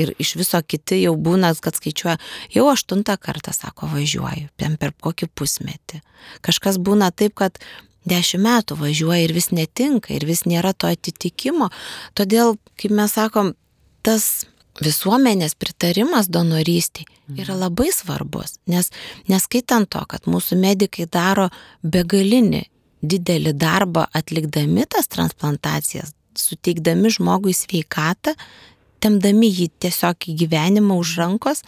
Ir 0.00 0.14
iš 0.22 0.36
viso 0.40 0.56
kiti 0.64 1.02
jau 1.02 1.12
būna, 1.20 1.50
kad 1.60 1.76
skaičiuoja, 1.76 2.16
jau 2.54 2.68
aštuntą 2.72 3.18
kartą, 3.20 3.52
sako, 3.52 3.90
važiuoju, 3.92 4.48
per 4.56 4.94
kokį 5.04 5.28
pusmetį. 5.36 6.00
Kažkas 6.40 6.78
būna 6.80 7.10
taip, 7.12 7.34
kad 7.36 7.58
dešimt 8.08 8.46
metų 8.46 8.78
važiuoja 8.80 9.26
ir 9.26 9.34
vis 9.36 9.50
netinka, 9.52 10.14
ir 10.14 10.24
vis 10.26 10.46
nėra 10.48 10.72
to 10.72 10.88
atitikimo. 10.88 11.68
Todėl, 12.18 12.56
kaip 12.80 12.94
mes 12.96 13.12
sakom, 13.18 13.52
tas 14.02 14.46
visuomenės 14.80 15.54
pritarimas 15.60 16.30
donorystiai 16.32 17.04
yra 17.36 17.52
mhm. 17.52 17.60
labai 17.66 17.90
svarbus, 17.92 18.56
nes 18.66 18.88
neskaitant 19.28 19.90
to, 19.92 20.02
kad 20.08 20.24
mūsų 20.30 20.58
medikai 20.60 21.06
daro 21.10 21.50
begalinį 21.82 22.64
didelį 23.02 23.52
darbą 23.58 24.06
atlikdami 24.14 24.86
tas 24.90 25.10
transplantacijas, 25.10 26.14
suteikdami 26.38 27.10
žmogui 27.12 27.54
sveikatą, 27.56 28.36
temdami 29.02 29.50
jį 29.50 29.70
tiesiog 29.82 30.28
į 30.30 30.36
gyvenimą 30.44 30.98
už 31.02 31.16
rankos, 31.20 31.64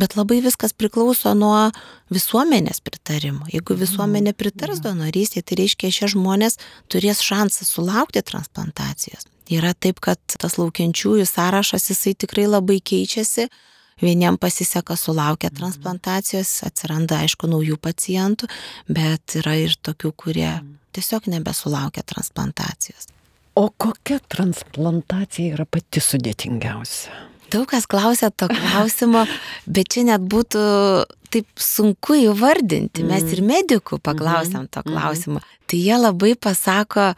bet 0.00 0.16
labai 0.16 0.40
viskas 0.44 0.72
priklauso 0.72 1.32
nuo 1.36 1.68
visuomenės 2.14 2.80
pritarimo. 2.84 3.44
Jeigu 3.52 3.74
mhm. 3.74 3.82
visuomenė 3.84 4.34
pritars 4.38 4.80
donorystėje, 4.84 5.44
tai 5.46 5.60
reiškia, 5.62 5.92
šie 5.98 6.12
žmonės 6.14 6.58
turės 6.92 7.22
šansą 7.26 7.68
sulaukti 7.68 8.24
transplantacijos. 8.24 9.28
Yra 9.50 9.74
taip, 9.74 9.98
kad 9.98 10.20
tas 10.38 10.54
laukiančiųjų 10.60 11.26
sąrašas 11.26 11.90
jisai 11.90 12.14
tikrai 12.14 12.46
labai 12.46 12.78
keičiasi. 12.78 13.48
Vieniem 14.00 14.38
pasiseka 14.40 14.96
sulaukia 14.96 15.50
mhm. 15.50 15.58
transplantacijos, 15.60 16.52
atsiranda 16.66 17.20
aišku 17.24 17.50
naujų 17.50 17.78
pacientų, 17.82 18.48
bet 18.88 19.38
yra 19.40 19.56
ir 19.60 19.76
tokių, 19.76 20.12
kurie 20.16 20.50
mhm. 20.50 20.76
tiesiog 20.96 21.30
nebesulaukia 21.32 22.04
transplantacijos. 22.06 23.10
O 23.58 23.68
kokia 23.70 24.20
transplantacija 24.30 25.56
yra 25.56 25.66
pati 25.68 26.00
sudėtingiausia? 26.00 27.12
Daug 27.50 27.66
kas 27.66 27.88
klausia 27.90 28.30
to 28.30 28.46
klausimo, 28.46 29.24
bet 29.74 29.90
čia 29.90 30.06
net 30.06 30.22
būtų 30.22 30.60
taip 31.34 31.62
sunku 31.62 32.14
įvardinti. 32.28 33.02
Mes 33.06 33.26
ir 33.34 33.42
medikų 33.46 33.98
paklausėm 34.02 34.68
to 34.70 34.84
klausimo. 34.86 35.42
Tai 35.66 35.78
jie 35.78 35.98
labai 35.98 36.36
pasako 36.38 37.10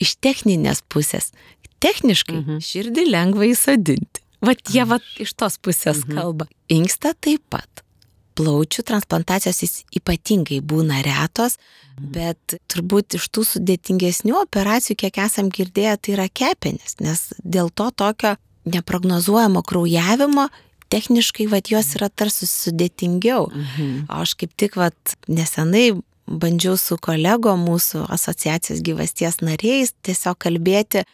iš 0.00 0.16
techninės 0.20 0.82
pusės, 0.92 1.30
Techniškai 1.82 2.38
mhm. 2.40 2.62
širdį 2.64 3.04
lengva 3.10 3.50
įsodinti. 3.50 4.22
Vat 4.44 4.60
jie 4.72 4.84
vat 4.88 5.04
iš 5.22 5.32
tos 5.38 5.58
pusės 5.58 6.04
mhm. 6.04 6.16
kalba. 6.16 6.48
Inksta 6.72 7.14
taip 7.14 7.44
pat. 7.52 7.82
Plaučių 8.36 8.82
transplantacijos 8.84 9.62
jis 9.64 9.76
ypatingai 9.96 10.58
būna 10.60 11.00
retos, 11.06 11.56
mhm. 11.96 12.10
bet 12.16 12.58
turbūt 12.68 13.16
iš 13.20 13.30
tų 13.32 13.46
sudėtingesnių 13.54 14.36
operacijų, 14.42 14.98
kiek 15.06 15.22
esam 15.24 15.48
girdėję, 15.48 15.96
tai 15.96 16.16
yra 16.18 16.28
kepenis, 16.28 16.98
nes 17.00 17.30
dėl 17.40 17.72
to 17.72 17.88
tokio 17.96 18.36
neprognozuojamo 18.66 19.62
kraujavimo 19.62 20.48
techniškai 20.92 21.46
vat 21.50 21.70
jos 21.70 21.94
yra 21.98 22.08
tarsi 22.10 22.46
sudėtingiau. 22.50 23.48
Mhm. 23.50 24.06
Aš 24.12 24.36
kaip 24.40 24.54
tik 24.58 24.76
vat 24.78 25.16
nesenai 25.28 25.92
bandžiau 26.26 26.76
su 26.78 26.98
kolego 26.98 27.54
mūsų 27.58 28.06
asociacijos 28.12 28.82
gyvasties 28.86 29.40
nariais 29.46 29.94
tiesiog 30.06 30.38
kalbėti, 30.42 31.04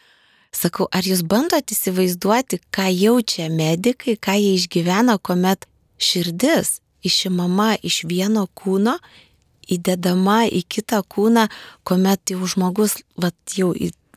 Sakau, 0.53 0.87
ar 0.93 1.07
jūs 1.07 1.23
bandot 1.25 1.73
įsivaizduoti, 1.73 2.61
ką 2.75 2.91
jaučia 2.93 3.49
medikai, 3.49 4.19
ką 4.21 4.37
jie 4.37 4.55
išgyvena, 4.59 5.17
kuomet 5.19 5.65
širdis 5.97 6.81
išimama 7.03 7.77
iš 7.83 8.03
vieno 8.09 8.45
kūno, 8.55 8.99
įdedama 9.73 10.43
į 10.51 10.63
kitą 10.69 11.01
kūną, 11.09 11.49
kuomet 11.89 12.35
jau 12.35 12.47
žmogus, 12.51 13.01
vat, 13.17 13.37
jau 13.57 13.73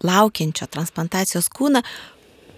laukiančio 0.05 0.67
transplantacijos 0.71 1.49
kūną, 1.53 1.81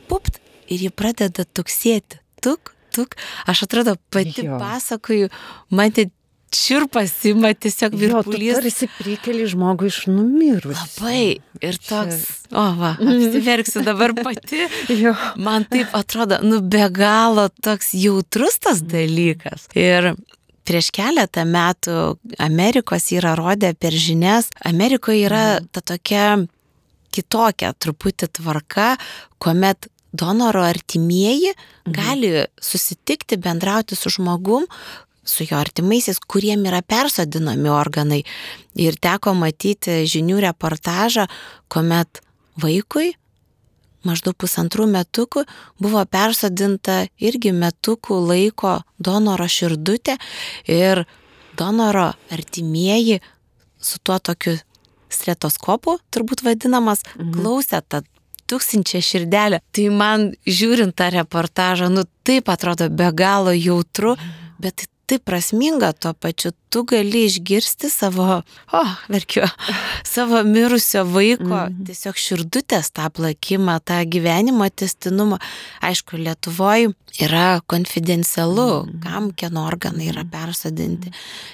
pupt 0.10 0.42
ir 0.72 0.88
jį 0.88 0.92
pradeda 0.96 1.46
tuksėti. 1.46 2.20
Tuk, 2.44 2.74
tuk. 2.96 3.16
Aš 3.50 3.66
atrodo, 3.68 3.96
pati 4.14 4.48
jo. 4.48 4.58
pasakoju, 4.62 5.30
man 5.70 5.94
tai 5.94 6.10
širpas 6.58 7.14
ima 7.30 7.54
tiesiog 7.54 7.96
virpulys. 7.98 8.50
Jo, 8.50 8.62
tarsi 8.62 8.90
prikeli 8.98 9.48
žmogų 9.50 9.90
iš 9.92 10.00
numirus. 10.12 10.80
Labai. 10.98 11.38
Ir 11.64 11.78
toks, 11.82 12.26
o 12.52 12.66
va, 12.78 12.94
apsiverksiu 13.02 13.84
dabar 13.86 14.14
pati. 14.18 14.66
Man 15.48 15.66
taip 15.70 15.94
atrodo, 15.98 16.42
nu 16.46 16.62
be 16.62 16.86
galo 16.94 17.48
toks 17.64 17.94
jautrus 17.98 18.60
tas 18.64 18.84
dalykas. 18.86 19.70
Ir 19.78 20.14
prieš 20.68 20.92
keletą 20.96 21.46
metų 21.48 21.98
Amerikos 22.44 23.12
yra 23.16 23.36
rodę 23.40 23.72
per 23.80 23.96
žinias, 23.96 24.52
Amerikoje 24.68 25.26
yra 25.30 25.46
mhm. 25.58 25.70
ta 25.72 25.84
tokia 25.94 26.28
kitokia 27.16 27.72
truputį 27.74 28.30
tvarka, 28.38 28.96
kuomet 29.42 29.90
donoro 30.18 30.64
artimieji 30.66 31.54
mhm. 31.54 31.94
gali 31.96 32.32
susitikti, 32.62 33.40
bendrauti 33.42 33.96
su 33.96 34.12
žmogum, 34.14 34.68
su 35.28 35.46
jo 35.48 35.60
artimaisiais, 35.60 36.20
kuriem 36.24 36.66
yra 36.70 36.82
persodinami 36.82 37.70
organai. 37.74 38.24
Ir 38.80 38.98
teko 39.02 39.36
matyti 39.38 40.04
žinių 40.08 40.40
reportažą, 40.48 41.28
kuomet 41.72 42.22
vaikui 42.62 43.14
maždaug 44.08 44.38
pusantrų 44.40 44.88
metukų 44.92 45.44
buvo 45.84 46.04
persodinta 46.10 47.06
irgi 47.20 47.52
metukų 47.56 48.20
laiko 48.30 48.78
donoro 49.00 49.48
širdutė 49.52 50.18
ir 50.72 51.04
donoro 51.58 52.12
artimieji 52.32 53.20
su 53.82 54.00
tuo 54.04 54.18
tokiu 54.20 54.58
stretoskopu, 55.10 55.98
turbūt 56.12 56.44
vadinamas, 56.44 57.04
mhm. 57.16 57.34
klausė 57.36 57.82
tą 57.88 58.04
tūkstančią 58.48 59.02
širdelę. 59.04 59.62
Tai 59.76 59.86
man 59.96 60.30
žiūrint 60.48 60.96
tą 60.98 61.10
reportažą, 61.16 61.90
nu 61.92 62.06
taip 62.28 62.52
atrodo 62.52 62.90
be 62.92 63.10
galo 63.16 63.56
jautru, 63.56 64.16
mhm. 64.16 64.38
bet 64.64 64.88
taip 65.08 65.24
prasminga 65.28 65.94
tuo 65.96 66.12
pačiu, 66.14 66.52
tu 66.70 66.84
gali 66.84 67.24
išgirsti 67.26 67.90
savo, 67.90 68.26
o, 68.42 68.80
oh, 68.80 68.96
verkiu, 69.12 69.46
savo 70.16 70.42
mirusio 70.44 71.06
vaiko 71.08 71.48
mm. 71.48 71.86
tiesiog 71.88 72.20
širdutės 72.20 72.92
tą 72.96 73.08
plakimą, 73.16 73.78
tą 73.88 74.02
gyvenimo 74.12 74.68
testinumą. 74.70 75.40
Aišku, 75.88 76.20
Lietuvoje 76.20 76.92
yra 77.24 77.62
konfidencialu, 77.72 78.68
mm. 78.84 79.00
kam 79.06 79.32
kieno 79.38 79.64
organai 79.70 80.10
yra 80.12 80.26
persodinti. 80.28 81.14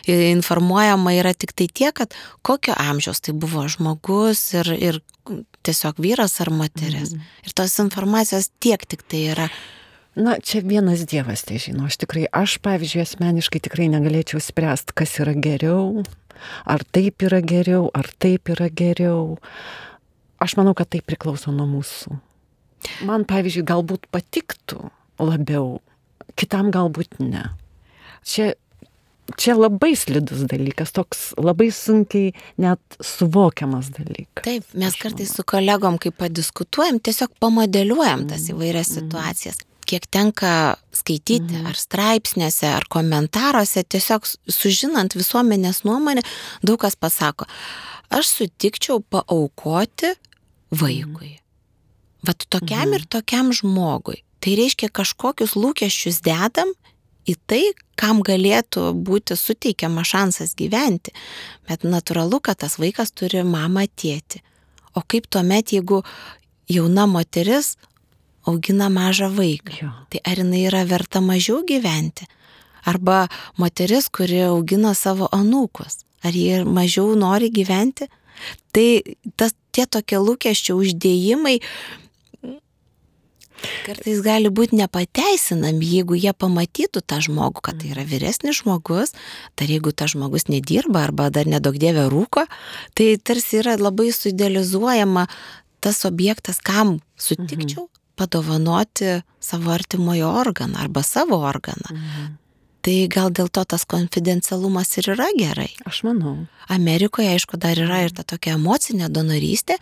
Informuojama 0.10 1.14
yra 1.20 1.36
tik 1.38 1.54
tai 1.54 1.70
tiek, 1.70 1.94
kad 2.02 2.18
kokio 2.42 2.74
amžiaus 2.78 3.22
tai 3.22 3.38
buvo 3.38 3.68
žmogus 3.70 4.48
ir, 4.58 4.74
ir 4.74 5.00
tiesiog 5.64 6.02
vyras 6.02 6.40
ar 6.42 6.50
moteris. 6.54 7.14
Mm. 7.14 7.32
Ir 7.46 7.58
tos 7.62 7.78
informacijos 7.86 8.50
tiek 8.64 8.82
tik 8.90 9.06
tai 9.06 9.28
yra. 9.36 9.50
Na, 10.16 10.38
čia 10.38 10.62
vienas 10.62 11.08
Dievas 11.10 11.42
tai 11.42 11.58
žino. 11.58 11.88
Aš 11.90 11.98
tikrai, 12.06 12.28
aš 12.30 12.60
pavyzdžiui, 12.62 13.02
asmeniškai 13.02 13.64
tikrai 13.66 13.88
negalėčiau 13.90 14.38
spręsti, 14.44 14.94
kas 14.94 15.16
yra 15.24 15.34
geriau, 15.34 16.04
ar 16.70 16.86
taip 16.94 17.26
yra 17.26 17.42
geriau, 17.42 17.88
ar 17.98 18.12
taip 18.22 18.52
yra 18.54 18.70
geriau. 18.70 19.40
Aš 20.38 20.54
manau, 20.60 20.76
kad 20.78 20.92
tai 20.94 21.02
priklauso 21.02 21.54
nuo 21.56 21.66
mūsų. 21.72 22.20
Man, 23.10 23.26
pavyzdžiui, 23.26 23.66
galbūt 23.66 24.06
patiktų 24.14 24.92
labiau, 25.18 25.80
kitam 26.38 26.70
galbūt 26.76 27.18
ne. 27.24 27.48
Čia, 28.22 28.52
čia 29.34 29.58
labai 29.58 29.96
slidus 29.98 30.46
dalykas, 30.52 30.94
toks 30.94 31.26
labai 31.42 31.72
sunkiai 31.74 32.36
net 32.62 33.02
suvokiamas 33.02 33.90
dalykas. 33.98 34.46
Taip, 34.46 34.70
mes 34.78 35.02
kartais 35.02 35.34
su 35.34 35.48
kolegom, 35.48 35.98
kai 35.98 36.14
padiskutuojam, 36.14 37.02
tiesiog 37.02 37.34
pamodeliuojam 37.42 38.28
tas 38.30 38.46
mm, 38.46 38.54
įvairias 38.54 38.94
mm. 38.94 39.00
situacijas 39.00 39.64
kiek 39.88 40.06
tenka 40.12 40.76
skaityti 40.96 41.58
mhm. 41.58 41.70
ar 41.72 41.80
straipsnėse, 41.80 42.68
ar 42.70 42.88
komentaruose, 42.92 43.84
tiesiog 43.84 44.28
sužinant 44.52 45.16
visuomenės 45.18 45.84
nuomonę, 45.88 46.24
daug 46.66 46.82
kas 46.84 46.98
pasako, 47.00 47.48
aš 48.14 48.30
sutikčiau 48.40 49.02
paaukoti 49.02 50.14
vaikui. 50.74 51.34
Mhm. 51.36 51.42
Vat 52.24 52.46
tokiam 52.48 52.88
mhm. 52.88 53.00
ir 53.00 53.10
tokiam 53.12 53.52
žmogui. 53.56 54.22
Tai 54.44 54.56
reiškia 54.60 54.90
kažkokius 54.92 55.56
lūkesčius 55.56 56.20
dedam 56.24 56.72
į 57.30 57.38
tai, 57.48 57.62
kam 58.00 58.20
galėtų 58.26 58.90
būti 59.08 59.38
suteikiama 59.40 60.04
šansas 60.08 60.56
gyventi. 60.60 61.14
Bet 61.70 61.86
natūralu, 61.88 62.42
kad 62.44 62.60
tas 62.64 62.76
vaikas 62.82 63.14
turi 63.16 63.44
mamą 63.48 63.86
tėti. 63.96 64.42
O 64.94 65.04
kaip 65.08 65.30
tuomet, 65.32 65.72
jeigu 65.74 66.02
jauna 66.70 67.08
moteris 67.10 67.78
augina 68.46 68.90
mažą 68.90 69.30
vaiką, 69.34 69.74
Jo. 69.82 69.92
tai 70.10 70.20
ar 70.24 70.38
jinai 70.44 70.66
yra 70.68 70.84
verta 70.86 71.22
mažiau 71.22 71.64
gyventi? 71.66 72.28
Arba 72.86 73.30
moteris, 73.58 74.10
kuri 74.12 74.42
augina 74.50 74.94
savo 74.94 75.30
anūkus, 75.32 76.04
ar 76.24 76.36
jie 76.36 76.64
mažiau 76.68 77.16
nori 77.16 77.50
gyventi? 77.50 78.10
Tai 78.76 78.88
tas, 79.40 79.54
tie 79.72 79.86
tokie 79.88 80.20
lūkesčių 80.20 80.76
uždėjimai 80.76 81.60
kartais 83.86 84.20
gali 84.24 84.52
būti 84.52 84.76
nepateisinami, 84.76 85.88
jeigu 85.98 86.18
jie 86.20 86.34
pamatytų 86.36 87.04
tą 87.08 87.22
žmogų, 87.24 87.64
kad 87.64 87.80
tai 87.80 87.94
yra 87.94 88.04
vyresnis 88.08 88.60
žmogus, 88.60 89.16
dar 89.60 89.72
jeigu 89.72 89.94
tas 89.96 90.12
žmogus 90.16 90.50
nedirba 90.52 91.06
arba 91.08 91.30
dar 91.32 91.48
nedaug 91.48 91.78
dievė 91.80 92.10
rūko, 92.12 92.44
tai 92.98 93.14
tarsi 93.24 93.62
yra 93.62 93.78
labai 93.80 94.12
suidealizuojama 94.12 95.28
tas 95.84 96.04
objektas, 96.08 96.60
kam 96.64 96.98
sutikčiau 97.16 97.88
padovanoti 98.16 99.06
savo 99.40 99.72
artimojo 99.72 100.34
organą 100.34 100.80
arba 100.80 101.04
savo 101.04 101.38
organą. 101.38 101.88
Tai 102.84 102.96
gal 103.08 103.32
dėl 103.32 103.48
to 103.48 103.62
tas 103.64 103.86
konfidencialumas 103.88 104.90
ir 105.00 105.14
yra 105.14 105.30
gerai. 105.38 105.70
Aš 105.88 106.02
manau. 106.04 106.34
Amerikoje, 106.72 107.30
aišku, 107.32 107.56
dar 107.56 107.80
yra 107.80 108.02
ir 108.04 108.12
ta 108.16 108.26
tokia 108.28 108.58
emocinė 108.58 109.08
donorystė, 109.08 109.78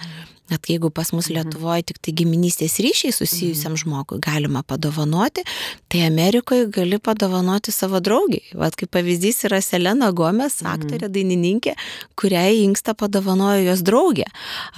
net 0.51 0.67
jeigu 0.69 0.91
pas 0.93 1.09
mus 1.15 1.31
Lietuvoje 1.33 1.87
tik 1.89 1.97
tai 2.03 2.13
giminystės 2.19 2.75
ryšiai 2.83 3.15
susijusiam 3.15 3.77
žmogui 3.79 4.19
galima 4.21 4.61
padovanoti, 4.67 5.41
tai 5.89 6.03
Amerikoje 6.05 6.67
gali 6.75 6.99
padovanoti 7.01 7.73
savo 7.73 8.01
draugiai. 8.03 8.43
Vat 8.61 8.77
kaip 8.77 8.91
pavyzdys 8.93 9.47
yra 9.49 9.63
Selena 9.65 10.11
Gomes, 10.13 10.59
aktorė, 10.61 11.09
dainininkė, 11.09 11.73
kuriai 12.19 12.61
inksta 12.67 12.93
padovanojo 12.97 13.63
jos 13.65 13.81
draugė. 13.87 14.27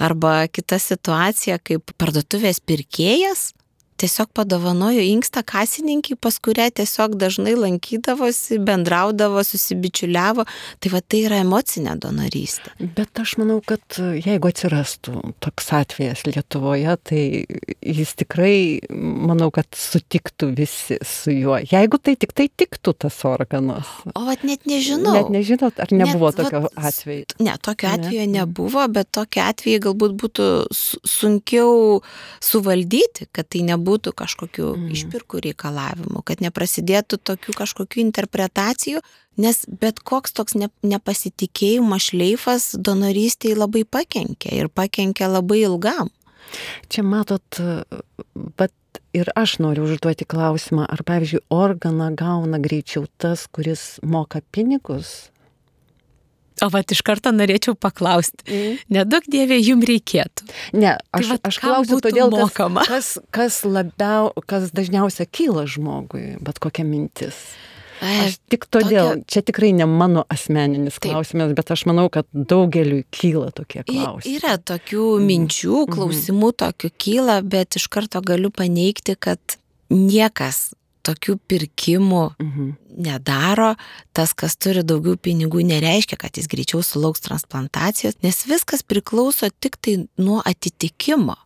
Arba 0.00 0.46
kita 0.48 0.80
situacija, 0.80 1.60
kaip 1.60 1.92
parduotuvės 2.00 2.62
pirkėjas 2.64 3.50
tiesiog 4.00 4.28
padovanojo 4.34 5.02
inkstą 5.04 5.42
kasininkai, 5.46 6.16
pas 6.20 6.38
kurią 6.42 6.68
tiesiog 6.80 7.14
dažnai 7.20 7.54
lankydavosi, 7.58 8.58
bendraudavo, 8.64 9.42
susibičiuliavo. 9.46 10.44
Tai 10.80 10.92
va 10.94 11.00
tai 11.00 11.20
yra 11.28 11.38
emocinė 11.44 11.94
donorystė. 12.02 12.74
Bet 12.96 13.20
aš 13.22 13.36
manau, 13.40 13.60
kad 13.64 13.98
jeigu 13.98 14.50
atsirastų 14.50 15.34
toks 15.44 15.70
atvejas 15.76 16.24
Lietuvoje, 16.26 16.96
tai 17.06 17.22
jis 17.84 18.14
tikrai, 18.20 18.80
manau, 18.90 19.50
kad 19.54 19.68
sutiktų 19.78 20.50
visi 20.58 20.98
su 21.06 21.34
juo. 21.34 21.58
Jeigu 21.70 21.98
tai 22.02 22.16
tik 22.20 22.32
tai 22.36 22.48
tiktų 22.50 22.94
tas 23.06 23.20
organas. 23.28 23.88
O 24.14 24.24
vat 24.26 24.42
net 24.46 24.66
nežinau. 24.68 25.14
Net 25.16 25.30
nežinot, 25.34 25.78
ar 25.80 25.92
nebuvo 25.94 26.30
Net, 26.32 26.40
tokio 26.42 26.60
vat, 26.66 26.78
atveju. 26.90 27.26
Ne, 27.44 27.54
tokio 27.62 27.88
Ne? 27.88 27.94
atvejo 27.98 28.26
nebuvo, 28.30 28.84
bet 28.92 29.10
tokio 29.14 29.42
atveju 29.46 29.80
galbūt 29.88 30.14
būtų 30.20 30.46
su- 30.74 31.00
sunkiau 31.04 32.00
suvaldyti, 32.42 33.26
kad 33.32 33.48
tai 33.48 33.62
nebūtų 33.84 34.12
kažkokių 34.16 34.76
Mhm. 34.76 34.92
išpirkų 34.92 35.40
reikalavimų, 35.44 36.22
kad 36.24 36.40
neprasidėtų 36.40 37.18
tokių 37.18 37.52
kažkokių 37.52 38.00
interpretacijų, 38.00 39.00
nes 39.36 39.66
bet 39.66 40.00
koks 40.00 40.32
toks 40.32 40.54
ne, 40.54 40.68
nepasitikėjimo 40.82 41.98
šleifas 41.98 42.74
donorystėje 42.78 43.56
labai 43.56 43.84
pakenkia 43.84 44.52
ir 44.52 44.68
pakenkia 44.68 45.28
labai 45.28 45.64
ilgam. 45.64 46.10
Čia 46.88 47.02
matot, 47.02 47.42
bet 48.34 48.72
ir 49.12 49.30
aš 49.34 49.58
noriu 49.58 49.84
užduoti 49.84 50.24
klausimą, 50.24 50.86
ar 50.88 51.02
pavyzdžiui 51.02 51.40
organą 51.50 52.14
gauna 52.14 52.58
greičiau 52.58 53.06
tas, 53.18 53.46
kuris 53.50 53.98
moka 54.02 54.40
pinigus? 54.52 55.30
O 56.62 56.68
va 56.70 56.84
iš 56.86 57.00
karto 57.02 57.32
norėčiau 57.34 57.74
paklausti, 57.74 58.46
nedaug 58.94 59.24
dievė 59.26 59.58
jum 59.58 59.82
reikėtų. 59.82 60.46
Ne, 60.78 60.92
aš, 61.10 61.32
vat 61.32 61.48
aš 61.50 61.58
klausiu 61.58 61.98
todėl, 62.04 62.30
mokama? 62.30 62.84
kas, 62.86 63.16
kas 63.34 63.64
labiau, 63.66 64.30
kas 64.46 64.70
dažniausiai 64.70 65.26
kyla 65.26 65.66
žmogui, 65.66 66.36
bet 66.44 66.60
kokia 66.62 66.86
mintis. 66.86 67.34
Aš 68.04 68.36
tik 68.50 68.66
todėl, 68.70 69.14
tokia- 69.16 69.24
čia 69.30 69.42
tikrai 69.42 69.72
ne 69.72 69.86
mano 69.88 70.24
asmeninis 70.28 70.98
Taip. 70.98 71.10
klausimas, 71.12 71.54
bet 71.56 71.70
aš 71.70 71.86
manau, 71.88 72.10
kad 72.12 72.26
daugeliui 72.34 73.04
kyla 73.10 73.50
tokie 73.54 73.82
klausimai. 73.86 74.36
Yra 74.38 74.58
tokių 74.58 75.06
minčių, 75.24 75.86
klausimų 75.90 76.52
tokių 76.62 76.90
kyla, 76.98 77.40
bet 77.42 77.78
iš 77.80 77.88
karto 77.88 78.20
galiu 78.20 78.50
paneigti, 78.50 79.16
kad 79.18 79.58
niekas 79.90 80.74
tokių 81.04 81.36
pirkimų 81.48 82.22
Mhm. 82.40 82.70
nedaro, 83.06 83.74
tas, 84.12 84.32
kas 84.34 84.56
turi 84.56 84.82
daugiau 84.82 85.16
pinigų, 85.16 85.62
nereiškia, 85.68 86.16
kad 86.18 86.36
jis 86.36 86.48
greičiau 86.48 86.82
sulauks 86.82 87.20
transplantacijos, 87.20 88.14
nes 88.22 88.44
viskas 88.46 88.82
priklauso 88.82 89.50
tik 89.60 89.76
tai 89.80 90.08
nuo 90.18 90.42
atitikimo. 90.44 91.36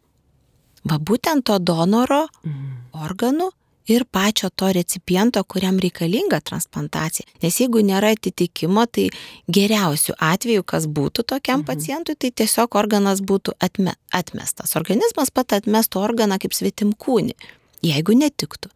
Va 0.84 0.98
būtent 0.98 1.44
to 1.44 1.58
donoro 1.58 2.28
Mhm. 2.44 2.76
organų 2.94 3.50
ir 3.88 4.04
pačio 4.04 4.50
to 4.54 4.66
recipiento, 4.72 5.42
kuriam 5.44 5.78
reikalinga 5.80 6.40
transplantacija. 6.40 7.26
Nes 7.42 7.56
jeigu 7.58 7.80
nėra 7.80 8.12
atitikimo, 8.14 8.84
tai 8.86 9.08
geriausiu 9.50 10.14
atveju, 10.20 10.62
kas 10.62 10.86
būtų 10.86 11.24
tokiam 11.24 11.60
Mhm. 11.62 11.66
pacientui, 11.66 12.14
tai 12.18 12.30
tiesiog 12.30 12.68
organas 12.76 13.20
būtų 13.20 13.52
atme, 13.60 13.94
atmestas. 14.12 14.76
Organizmas 14.76 15.30
pat 15.30 15.48
atmestų 15.48 15.96
organą 16.04 16.38
kaip 16.38 16.52
svetimkūnį, 16.52 17.32
jeigu 17.82 18.12
netiktų. 18.14 18.68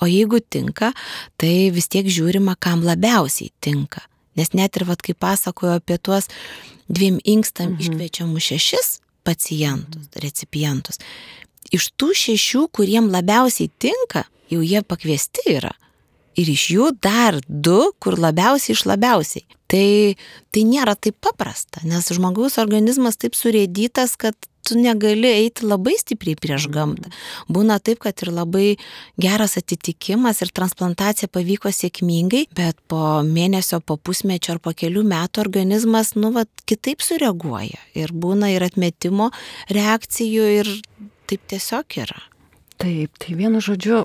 O 0.00 0.06
jeigu 0.08 0.40
tinka, 0.40 0.92
tai 1.36 1.70
vis 1.74 1.88
tiek 1.92 2.06
žiūrima, 2.08 2.54
kam 2.58 2.80
labiausiai 2.86 3.50
tinka. 3.60 4.00
Nes 4.36 4.52
net 4.54 4.76
ir, 4.78 4.86
vad, 4.88 5.02
kai 5.04 5.12
pasakoju 5.14 5.74
apie 5.76 5.98
tuos 5.98 6.28
dviem 6.88 7.18
inkstam 7.24 7.74
Mhm. 7.74 7.80
iškviečiamus 7.80 8.42
šešis 8.42 8.88
pacientus, 9.24 10.08
recipientus, 10.16 10.96
iš 11.70 11.90
tų 11.98 12.08
šešių, 12.16 12.68
kuriem 12.72 13.10
labiausiai 13.12 13.70
tinka, 13.78 14.24
jau 14.50 14.62
jie 14.62 14.80
pakviesti 14.82 15.44
yra. 15.58 15.74
Ir 16.38 16.50
iš 16.52 16.68
jų 16.74 16.90
dar 17.02 17.40
du, 17.46 17.90
kur 17.98 18.18
labiausiai 18.20 18.76
iš 18.76 18.84
labiausiai. 18.86 19.46
Tai, 19.70 20.14
tai 20.50 20.62
nėra 20.66 20.96
taip 20.98 21.18
paprasta, 21.22 21.82
nes 21.86 22.08
žmogaus 22.10 22.58
organizmas 22.58 23.18
taip 23.20 23.36
surėdytas, 23.38 24.16
kad 24.18 24.34
tu 24.66 24.78
negali 24.78 25.28
eiti 25.28 25.66
labai 25.66 25.96
stipriai 25.98 26.38
prieš 26.38 26.68
gamtą. 26.72 27.10
Būna 27.50 27.78
taip, 27.82 28.00
kad 28.04 28.22
ir 28.22 28.32
labai 28.34 28.66
geras 29.20 29.56
atitikimas 29.60 30.42
ir 30.44 30.52
transplantacija 30.54 31.30
pavyko 31.32 31.72
sėkmingai, 31.74 32.46
bet 32.56 32.78
po 32.90 33.20
mėnesio, 33.26 33.80
po 33.80 33.96
pusmečio 33.96 34.56
ar 34.56 34.62
po 34.62 34.74
kelių 34.76 35.04
metų 35.10 35.44
organizmas, 35.44 36.14
nu, 36.18 36.32
va, 36.36 36.46
kitaip 36.70 37.02
sureaguoja. 37.04 37.80
Ir 37.98 38.14
būna 38.14 38.52
ir 38.54 38.66
atmetimo 38.66 39.30
reakcijų 39.72 40.50
ir 40.60 40.72
taip 41.30 41.46
tiesiog 41.50 42.00
yra. 42.04 42.22
Taip, 42.80 43.16
tai 43.20 43.36
vienu 43.36 43.60
žodžiu, 43.64 44.04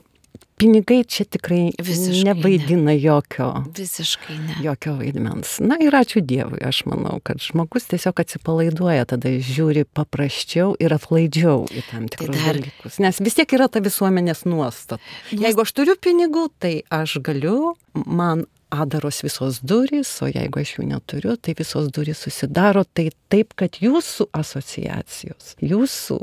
pinigai 0.60 1.04
čia 1.04 1.26
tikrai 1.28 1.72
Visiškai 1.82 2.24
nevaidina 2.30 2.94
jokio, 2.96 3.50
Visiškai 3.78 4.38
ne. 4.40 4.56
jokio 4.64 4.96
vaidmens. 5.00 5.58
Na 5.60 5.78
ir 5.84 5.96
ačiū 5.98 6.24
Dievui, 6.26 6.62
aš 6.66 6.84
manau, 6.90 7.20
kad 7.24 7.42
žmogus 7.44 7.88
tiesiog 7.92 8.20
atsipalaiduoja, 8.24 9.06
tada 9.12 9.30
žiūri 9.36 9.86
paprasčiau 9.96 10.76
ir 10.80 10.96
atlaidžiau 10.96 11.66
į 11.72 11.84
tam 11.92 12.08
tikrus 12.12 12.36
dar- 12.38 12.60
dalykus. 12.62 13.00
Nes 13.04 13.20
vis 13.20 13.36
tiek 13.38 13.56
yra 13.58 13.68
ta 13.72 13.84
visuomenės 13.84 14.46
nuostata. 14.48 15.02
Jeigu 15.36 15.66
aš 15.66 15.76
turiu 15.76 15.96
pinigų, 16.00 16.48
tai 16.60 16.76
aš 16.90 17.20
galiu, 17.26 17.76
man 17.94 18.46
adaros 18.76 19.22
visos 19.24 19.60
durys, 19.64 20.10
o 20.26 20.28
jeigu 20.28 20.60
aš 20.60 20.76
jų 20.80 20.88
neturiu, 20.90 21.36
tai 21.38 21.54
visos 21.56 21.92
durys 21.96 22.24
susidaro 22.26 22.84
tai 22.94 23.10
taip, 23.32 23.54
kad 23.56 23.78
jūsų 23.80 24.28
asociacijos, 24.36 25.54
jūsų 25.64 26.18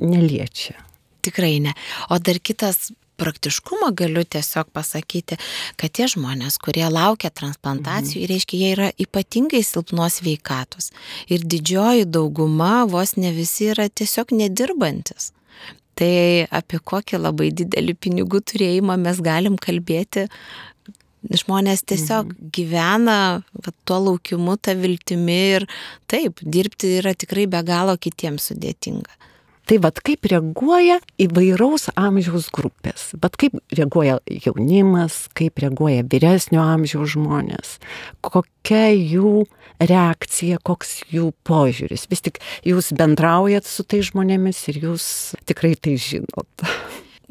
neliečia. 0.00 0.76
Tikrai 1.26 1.58
ne. 1.60 1.74
O 2.08 2.18
dar 2.22 2.38
kitas 2.40 2.92
praktiškumo 3.18 3.90
galiu 3.98 4.22
tiesiog 4.24 4.70
pasakyti, 4.74 5.38
kad 5.80 5.94
tie 5.94 6.06
žmonės, 6.10 6.58
kurie 6.62 6.86
laukia 6.90 7.30
transplantacijų, 7.34 8.22
mhm. 8.22 8.30
reiškia, 8.32 8.60
jie 8.60 8.70
yra 8.76 8.88
ypatingai 9.06 9.62
silpnos 9.66 10.20
veikatos. 10.24 10.92
Ir 11.32 11.44
didžioji 11.44 12.08
dauguma, 12.08 12.86
vos 12.90 13.16
ne 13.18 13.32
visi, 13.36 13.72
yra 13.74 13.88
tiesiog 13.90 14.34
nedirbantis. 14.38 15.32
Tai 15.98 16.46
apie 16.54 16.78
kokį 16.78 17.18
labai 17.18 17.50
didelį 17.58 17.96
pinigų 17.98 18.40
turėjimą 18.46 18.94
mes 19.02 19.18
galim 19.24 19.58
kalbėti. 19.58 20.28
Žmonės 21.28 21.82
tiesiog 21.90 22.30
mhm. 22.30 22.50
gyvena 22.54 23.18
va, 23.42 23.72
tuo 23.82 23.98
laukimu, 24.04 24.54
tą 24.62 24.76
viltimi 24.78 25.40
ir 25.56 25.66
taip, 26.06 26.38
dirbti 26.46 27.00
yra 27.00 27.16
tikrai 27.18 27.48
be 27.50 27.64
galo 27.66 27.98
kitiems 27.98 28.52
sudėtinga. 28.52 29.18
Tai 29.68 29.76
vad 29.84 29.98
kaip 30.00 30.24
reaguoja 30.32 30.94
įvairaus 31.20 31.90
amžiaus 31.92 32.46
grupės, 32.56 33.10
bet 33.20 33.34
kaip 33.36 33.58
reaguoja 33.76 34.14
jaunimas, 34.24 35.26
kaip 35.36 35.60
reaguoja 35.60 36.06
vyresnio 36.08 36.62
amžiaus 36.64 37.12
žmonės, 37.12 37.74
kokia 38.24 38.86
jų 38.94 39.42
reakcija, 39.76 40.62
koks 40.64 41.02
jų 41.12 41.34
požiūris. 41.44 42.06
Vis 42.08 42.24
tik 42.24 42.40
jūs 42.64 42.94
bendraujat 42.96 43.68
su 43.68 43.84
tai 43.84 44.00
žmonėmis 44.08 44.62
ir 44.72 44.80
jūs 44.86 45.10
tikrai 45.44 45.74
tai 45.76 45.98
žinot. 46.00 46.64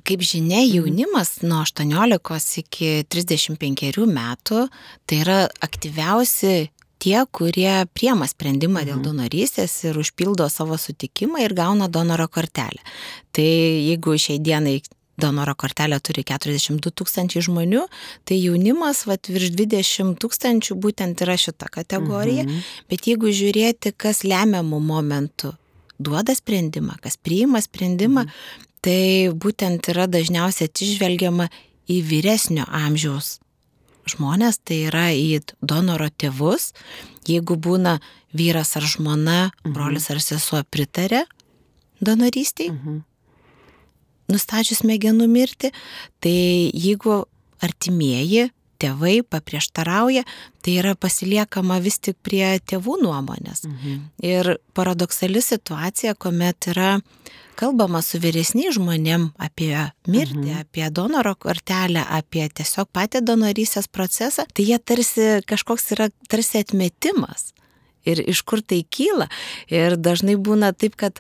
Kaip 0.06 0.22
žinia, 0.22 0.62
mhm. 0.62 0.78
jaunimas 0.78 1.40
nuo 1.42 1.66
18 1.66 2.62
iki 2.62 2.92
35 3.10 4.06
metų 4.14 4.68
tai 5.10 5.24
yra 5.26 5.40
aktyviausi 5.66 6.68
tie, 7.00 7.24
kurie 7.32 7.86
priema 7.94 8.28
sprendimą 8.30 8.84
dėl 8.86 9.00
mhm. 9.00 9.06
donorystės 9.06 9.74
ir 9.88 9.98
užpildo 10.02 10.50
savo 10.52 10.78
sutikimą 10.82 11.44
ir 11.46 11.56
gauna 11.58 11.90
donoro 11.90 12.28
kortelę. 12.28 12.82
Tai 13.36 13.48
jeigu 13.48 14.18
šiai 14.18 14.40
dienai 14.44 14.80
donoro 15.18 15.56
kortelę 15.58 15.98
turi 16.04 16.24
42 16.28 16.94
tūkstančiai 16.94 17.42
žmonių, 17.48 17.88
tai 18.28 18.38
jaunimas 18.38 19.06
vat, 19.10 19.30
virš 19.32 19.56
20 19.58 20.18
tūkstančių 20.22 20.78
būtent 20.78 21.24
yra 21.26 21.38
šita 21.42 21.72
kategorija. 21.74 22.46
Mhm. 22.46 22.68
Bet 22.92 23.10
jeigu 23.10 23.34
žiūrėti, 23.34 23.96
kas 23.98 24.24
lemiamų 24.28 24.82
momentų 24.84 25.56
duoda 25.98 26.36
sprendimą, 26.38 27.00
kas 27.02 27.18
priima 27.18 27.62
sprendimą, 27.66 28.28
mhm. 28.28 28.70
tai 28.86 29.02
būtent 29.34 29.90
yra 29.94 30.06
dažniausiai 30.12 30.70
atsižvelgiama 30.70 31.50
į 31.88 32.02
vyresnio 32.06 32.68
amžiaus 32.68 33.38
žmonės, 34.12 34.62
tai 34.64 34.84
yra 34.92 35.10
į 35.14 35.42
donoro 35.62 36.08
tėvus, 36.10 36.72
jeigu 37.28 37.58
būna 37.60 37.98
vyras 38.38 38.76
ar 38.80 38.88
žmona, 38.88 39.52
mhm. 39.52 39.76
brolis 39.76 40.10
ar 40.14 40.24
sesuo 40.24 40.64
pritarė 40.72 41.26
donorystiai, 42.02 42.72
mhm 42.74 43.06
nustačius 44.32 44.84
smegenų 44.84 45.28
mirtį, 45.32 45.72
tai 46.24 46.38
jeigu 46.74 47.24
artimieji 47.64 48.50
tėvai 48.80 49.22
paprieštarauja, 49.26 50.24
tai 50.64 50.78
yra 50.82 50.94
pasiliekama 51.00 51.80
vis 51.84 52.00
tik 52.00 52.18
prie 52.26 52.58
tėvų 52.60 53.00
nuomonės. 53.04 53.66
Mhm. 53.68 54.00
Ir 54.26 54.56
paradoksali 54.78 55.44
situacija, 55.44 56.16
kuomet 56.16 56.72
yra 56.74 56.98
kalbama 57.58 58.02
su 58.06 58.20
vyresniais 58.22 58.78
žmonėm 58.78 59.32
apie 59.42 59.74
mirtį, 60.08 60.52
mhm. 60.54 60.64
apie 60.68 60.88
donoro 60.94 61.34
kortelę, 61.40 62.04
apie 62.06 62.46
tiesiog 62.54 62.90
patį 62.94 63.24
donorysės 63.26 63.90
procesą, 63.90 64.46
tai 64.54 64.70
jie 64.70 64.80
tarsi 64.80 65.28
kažkoks 65.50 65.92
yra 65.98 66.10
tarsi 66.30 66.62
atmetimas. 66.62 67.52
Ir 68.08 68.22
iš 68.24 68.44
kur 68.48 68.62
tai 68.64 68.86
kyla. 68.88 69.28
Ir 69.74 69.98
dažnai 70.00 70.38
būna 70.40 70.72
taip, 70.72 70.96
kad 70.96 71.20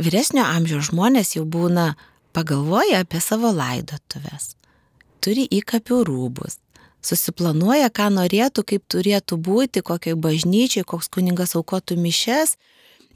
vyresnio 0.00 0.46
amžiaus 0.46 0.88
žmonės 0.88 1.34
jau 1.36 1.44
būna 1.44 1.92
pagalvoja 2.34 3.02
apie 3.04 3.20
savo 3.20 3.52
laidotuves, 3.54 4.54
turi 5.22 5.44
įkapių 5.58 6.00
rūbus, 6.08 6.58
susiplanuoja, 7.04 7.90
ką 7.92 8.08
norėtų, 8.14 8.64
kaip 8.72 8.86
turėtų 8.90 9.38
būti, 9.40 9.82
kokiai 9.84 10.16
bažnyčiai, 10.16 10.86
koks 10.88 11.10
kuningas 11.12 11.54
aukotų 11.58 11.98
mišes, 12.00 12.56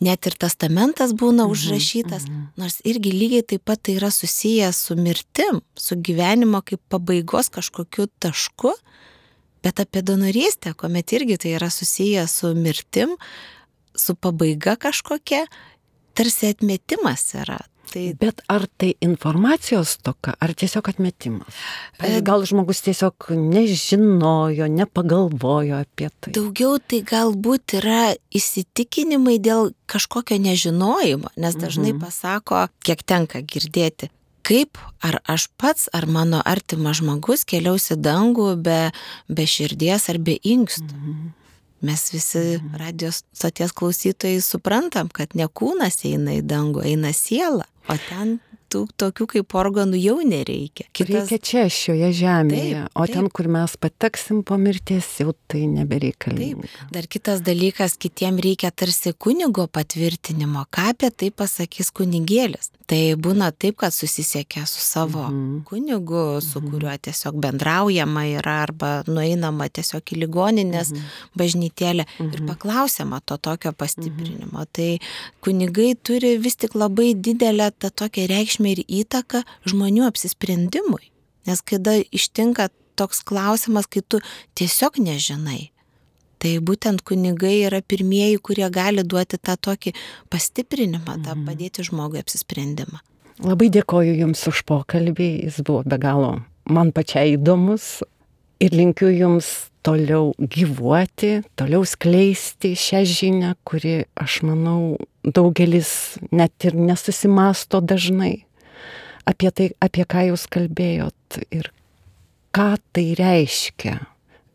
net 0.04 0.28
ir 0.28 0.36
testamentas 0.38 1.14
būna 1.16 1.46
mhm, 1.46 1.54
užrašytas, 1.54 2.28
mhm. 2.28 2.44
nors 2.60 2.78
irgi 2.88 3.12
lygiai 3.14 3.46
taip 3.54 3.64
pat 3.68 3.82
tai 3.86 3.96
yra 3.98 4.12
susijęs 4.14 4.82
su 4.88 4.98
mirtim, 4.98 5.62
su 5.74 5.96
gyvenimo 5.96 6.62
kaip 6.62 6.82
pabaigos 6.92 7.50
kažkokiu 7.54 8.08
tašku, 8.22 8.74
bet 9.64 9.80
apie 9.82 10.04
donorystę, 10.06 10.74
kuomet 10.78 11.16
irgi 11.16 11.40
tai 11.42 11.56
yra 11.58 11.70
susijęs 11.72 12.38
su 12.42 12.52
mirtim, 12.54 13.16
su 13.98 14.14
pabaiga 14.14 14.76
kažkokia, 14.78 15.46
tarsi 16.14 16.52
atmetimas 16.52 17.32
yra. 17.34 17.58
Tai... 17.88 18.04
Bet 18.20 18.42
ar 18.52 18.66
tai 18.76 18.92
informacijos 19.04 19.96
toka, 20.04 20.34
ar 20.40 20.52
tiesiog 20.52 20.90
atmetimas? 20.92 21.60
E, 21.98 22.20
gal 22.24 22.44
žmogus 22.48 22.82
tiesiog 22.84 23.30
nežinojo, 23.32 24.68
nepagalvojo 24.72 25.80
apie 25.80 26.10
tai? 26.20 26.34
Daugiau 26.36 26.76
tai 26.82 27.00
galbūt 27.08 27.78
yra 27.80 28.12
įsitikinimai 28.34 29.38
dėl 29.40 29.72
kažkokio 29.88 30.36
nežinojimo, 30.42 31.32
nes 31.40 31.56
dažnai 31.56 31.94
mhm. 31.94 32.04
pasako, 32.04 32.66
kiek 32.84 33.02
tenka 33.08 33.40
girdėti, 33.40 34.10
kaip 34.48 34.80
ar 35.04 35.20
aš 35.28 35.48
pats, 35.60 35.88
ar 35.96 36.08
mano 36.10 36.42
artimas 36.44 37.00
žmogus 37.00 37.46
keliausi 37.48 37.96
dangų 38.00 38.54
be, 38.64 38.80
be 39.28 39.48
širdies 39.48 40.08
ar 40.12 40.20
be 40.20 40.38
inkstų. 40.42 40.92
Mhm. 40.92 41.34
Mes 41.80 42.08
visi 42.12 42.38
mhm. 42.56 42.74
radijos 42.80 43.22
stoties 43.32 43.72
klausytojai 43.72 44.40
suprantam, 44.42 45.08
kad 45.14 45.36
ne 45.38 45.46
kūnas 45.46 46.02
eina 46.08 46.34
į 46.38 46.42
dangų, 46.48 46.82
eina 46.90 47.12
siela, 47.14 47.68
o 47.88 47.96
ten 48.08 48.38
tų 48.72 48.84
tokių 49.00 49.26
kaip 49.34 49.54
organų 49.60 49.98
jau 50.00 50.16
nereikia. 50.24 50.88
Kitas... 50.92 51.28
Reikia 51.28 51.38
čia, 51.50 51.64
šioje 51.72 52.10
žemėje, 52.20 52.82
taip, 52.84 52.94
o 52.94 53.06
taip. 53.06 53.14
ten, 53.16 53.28
kur 53.32 53.48
mes 53.52 53.76
pateksim 53.80 54.42
po 54.46 54.58
mirties, 54.60 55.08
jau 55.22 55.34
tai 55.50 55.64
nebereikalinga. 55.70 56.68
Taip. 56.68 56.90
Dar 56.94 57.08
kitas 57.10 57.42
dalykas, 57.46 57.96
kitiem 58.00 58.40
reikia 58.44 58.70
tarsi 58.70 59.14
kunigo 59.14 59.68
patvirtinimo, 59.72 60.66
ką 60.74 60.90
apie 60.92 61.10
tai 61.10 61.30
pasakys 61.34 61.92
kunigėlis. 61.96 62.72
Tai 62.88 63.00
būna 63.20 63.50
taip, 63.52 63.76
kad 63.82 63.92
susisiekia 63.92 64.64
su 64.66 64.80
savo 64.80 65.26
mm 65.28 65.34
-hmm. 65.34 65.64
kunigu, 65.64 66.40
su 66.40 66.60
mm 66.60 66.66
-hmm. 66.66 66.70
kuriuo 66.70 66.96
tiesiog 67.02 67.34
bendraujama 67.36 68.22
yra 68.38 68.62
arba 68.62 69.02
nueinama 69.06 69.68
tiesiog 69.68 70.02
į 70.12 70.16
ligoninės 70.22 70.92
mm 70.92 70.96
-hmm. 70.96 71.36
bažnytėlę 71.38 72.04
mm 72.04 72.26
-hmm. 72.26 72.32
ir 72.34 72.40
mhm. 72.40 72.48
paklausiama 72.48 73.20
to 73.20 73.36
tokio 73.36 73.72
pastiprinimo. 73.72 74.58
Mm 74.58 74.64
-hmm. 74.64 74.72
Tai 74.72 74.98
kunigai 75.40 75.94
turi 76.02 76.38
vis 76.38 76.56
tik 76.56 76.74
labai 76.74 77.14
didelę 77.14 77.70
tą 77.78 77.90
tokią 77.90 78.26
reikšmę 78.26 78.57
ir 78.66 78.82
įtaką 78.82 79.44
žmonių 79.68 80.08
apsisprendimui. 80.08 81.10
Nes 81.46 81.62
kada 81.62 81.98
ištinka 82.10 82.68
toks 82.98 83.22
klausimas, 83.22 83.86
kai 83.86 84.02
tu 84.02 84.20
tiesiog 84.58 84.98
nežinai, 84.98 85.70
Tai 86.38 86.52
būtent 86.62 87.02
kunigai 87.02 87.64
yra 87.66 87.80
pirmieji, 87.82 88.38
kurie 88.38 88.68
gali 88.70 89.02
duoti 89.02 89.40
tą 89.42 89.56
tokį 89.58 89.90
pastiprinimą, 90.30 91.16
tą 91.24 91.34
mhm. 91.34 91.46
padėti 91.48 91.82
žmogui 91.82 92.22
apsisprendimą. 92.22 93.02
Labai 93.42 93.68
dėkoju 93.74 94.14
Jums 94.18 94.44
už 94.50 94.62
pokalbį, 94.66 95.28
jis 95.46 95.58
buvo 95.66 95.82
be 95.86 95.98
galo 95.98 96.36
man 96.68 96.92
pačiai 96.94 97.36
įdomus 97.36 98.00
ir 98.62 98.74
linkiu 98.74 99.10
Jums 99.14 99.70
toliau 99.86 100.32
gyvuoti, 100.38 101.38
toliau 101.58 101.86
skleisti 101.86 102.74
šią 102.76 103.04
žinią, 103.08 103.52
kuri, 103.66 104.02
aš 104.18 104.42
manau, 104.44 104.98
daugelis 105.24 106.18
net 106.34 106.66
ir 106.66 106.76
nesusimasto 106.76 107.80
dažnai 107.80 108.47
apie 109.28 109.52
tai, 109.52 109.70
apie 109.84 110.06
ką 110.08 110.28
Jūs 110.30 110.48
kalbėjot 110.52 111.40
ir 111.54 111.70
ką 112.56 112.74
tai 112.92 113.06
reiškia. 113.18 113.98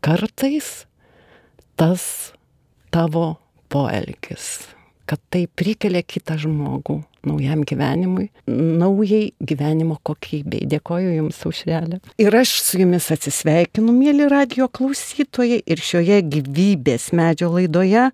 Kartais 0.04 0.84
tas 1.78 2.34
tavo 2.92 3.38
poelgis, 3.72 4.68
kad 5.08 5.22
tai 5.32 5.46
prikelia 5.48 6.04
kitą 6.04 6.36
žmogų 6.42 7.00
naujam 7.24 7.62
gyvenimui, 7.64 8.28
naujai 8.46 9.32
gyvenimo 9.40 9.96
kokybei. 10.04 10.66
Dėkoju 10.68 11.14
Jums 11.16 11.40
užrelę. 11.48 12.00
Ir 12.20 12.36
aš 12.36 12.52
su 12.60 12.82
Jumis 12.82 13.08
atsisveikinu, 13.14 13.94
mėly 13.96 14.28
radio 14.28 14.68
klausytojai, 14.68 15.62
ir 15.64 15.80
šioje 15.80 16.20
gyvybės 16.36 17.10
medžio 17.16 17.50
laidoje 17.54 18.10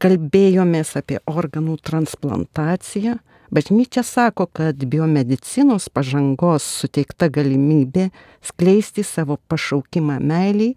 kalbėjomės 0.00 0.94
apie 1.00 1.20
organų 1.28 1.78
transplantaciją. 1.84 3.18
Bažnyčia 3.50 4.02
sako, 4.06 4.46
kad 4.46 4.84
biomedicinos 4.86 5.88
pažangos 5.90 6.66
suteikta 6.82 7.26
galimybė 7.32 8.10
skleisti 8.46 9.02
savo 9.02 9.40
pašaukimą 9.50 10.20
meiliai 10.22 10.76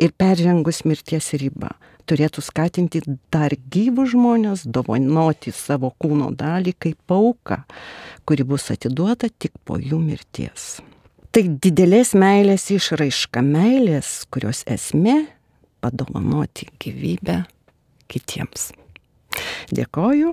ir 0.00 0.14
peržengus 0.16 0.84
mirties 0.88 1.34
ribą 1.36 1.74
turėtų 2.06 2.42
skatinti 2.44 3.02
dar 3.34 3.54
gyvus 3.72 4.12
žmonės 4.14 4.64
dovanoti 4.70 5.52
savo 5.54 5.92
kūno 5.98 6.30
dalį 6.38 6.76
kaip 6.78 7.12
auką, 7.12 7.62
kuri 8.26 8.46
bus 8.46 8.70
atiduota 8.74 9.30
tik 9.30 9.56
po 9.66 9.78
jų 9.80 9.98
mirties. 10.02 10.78
Tai 11.34 11.42
didelės 11.62 12.14
meilės 12.16 12.70
išraiška 12.72 13.42
meilės, 13.44 14.24
kurios 14.32 14.62
esmė- 14.70 15.26
padovanoti 15.82 16.70
gyvybę 16.80 17.44
kitiems. 18.08 18.72
Dėkoju 19.68 20.32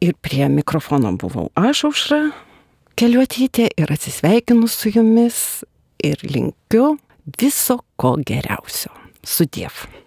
ir 0.00 0.14
prie 0.22 0.48
mikrofono 0.52 1.12
buvau 1.20 1.48
aš 1.56 1.86
aušra 1.90 2.20
keliuotytė 2.96 3.68
ir 3.76 3.92
atsisveikinu 3.92 4.68
su 4.72 4.92
jumis 4.94 5.40
ir 6.04 6.22
linkiu 6.24 6.96
viso 7.40 7.80
ko 8.00 8.16
geriausio. 8.26 8.92
Sudiev. 9.26 10.05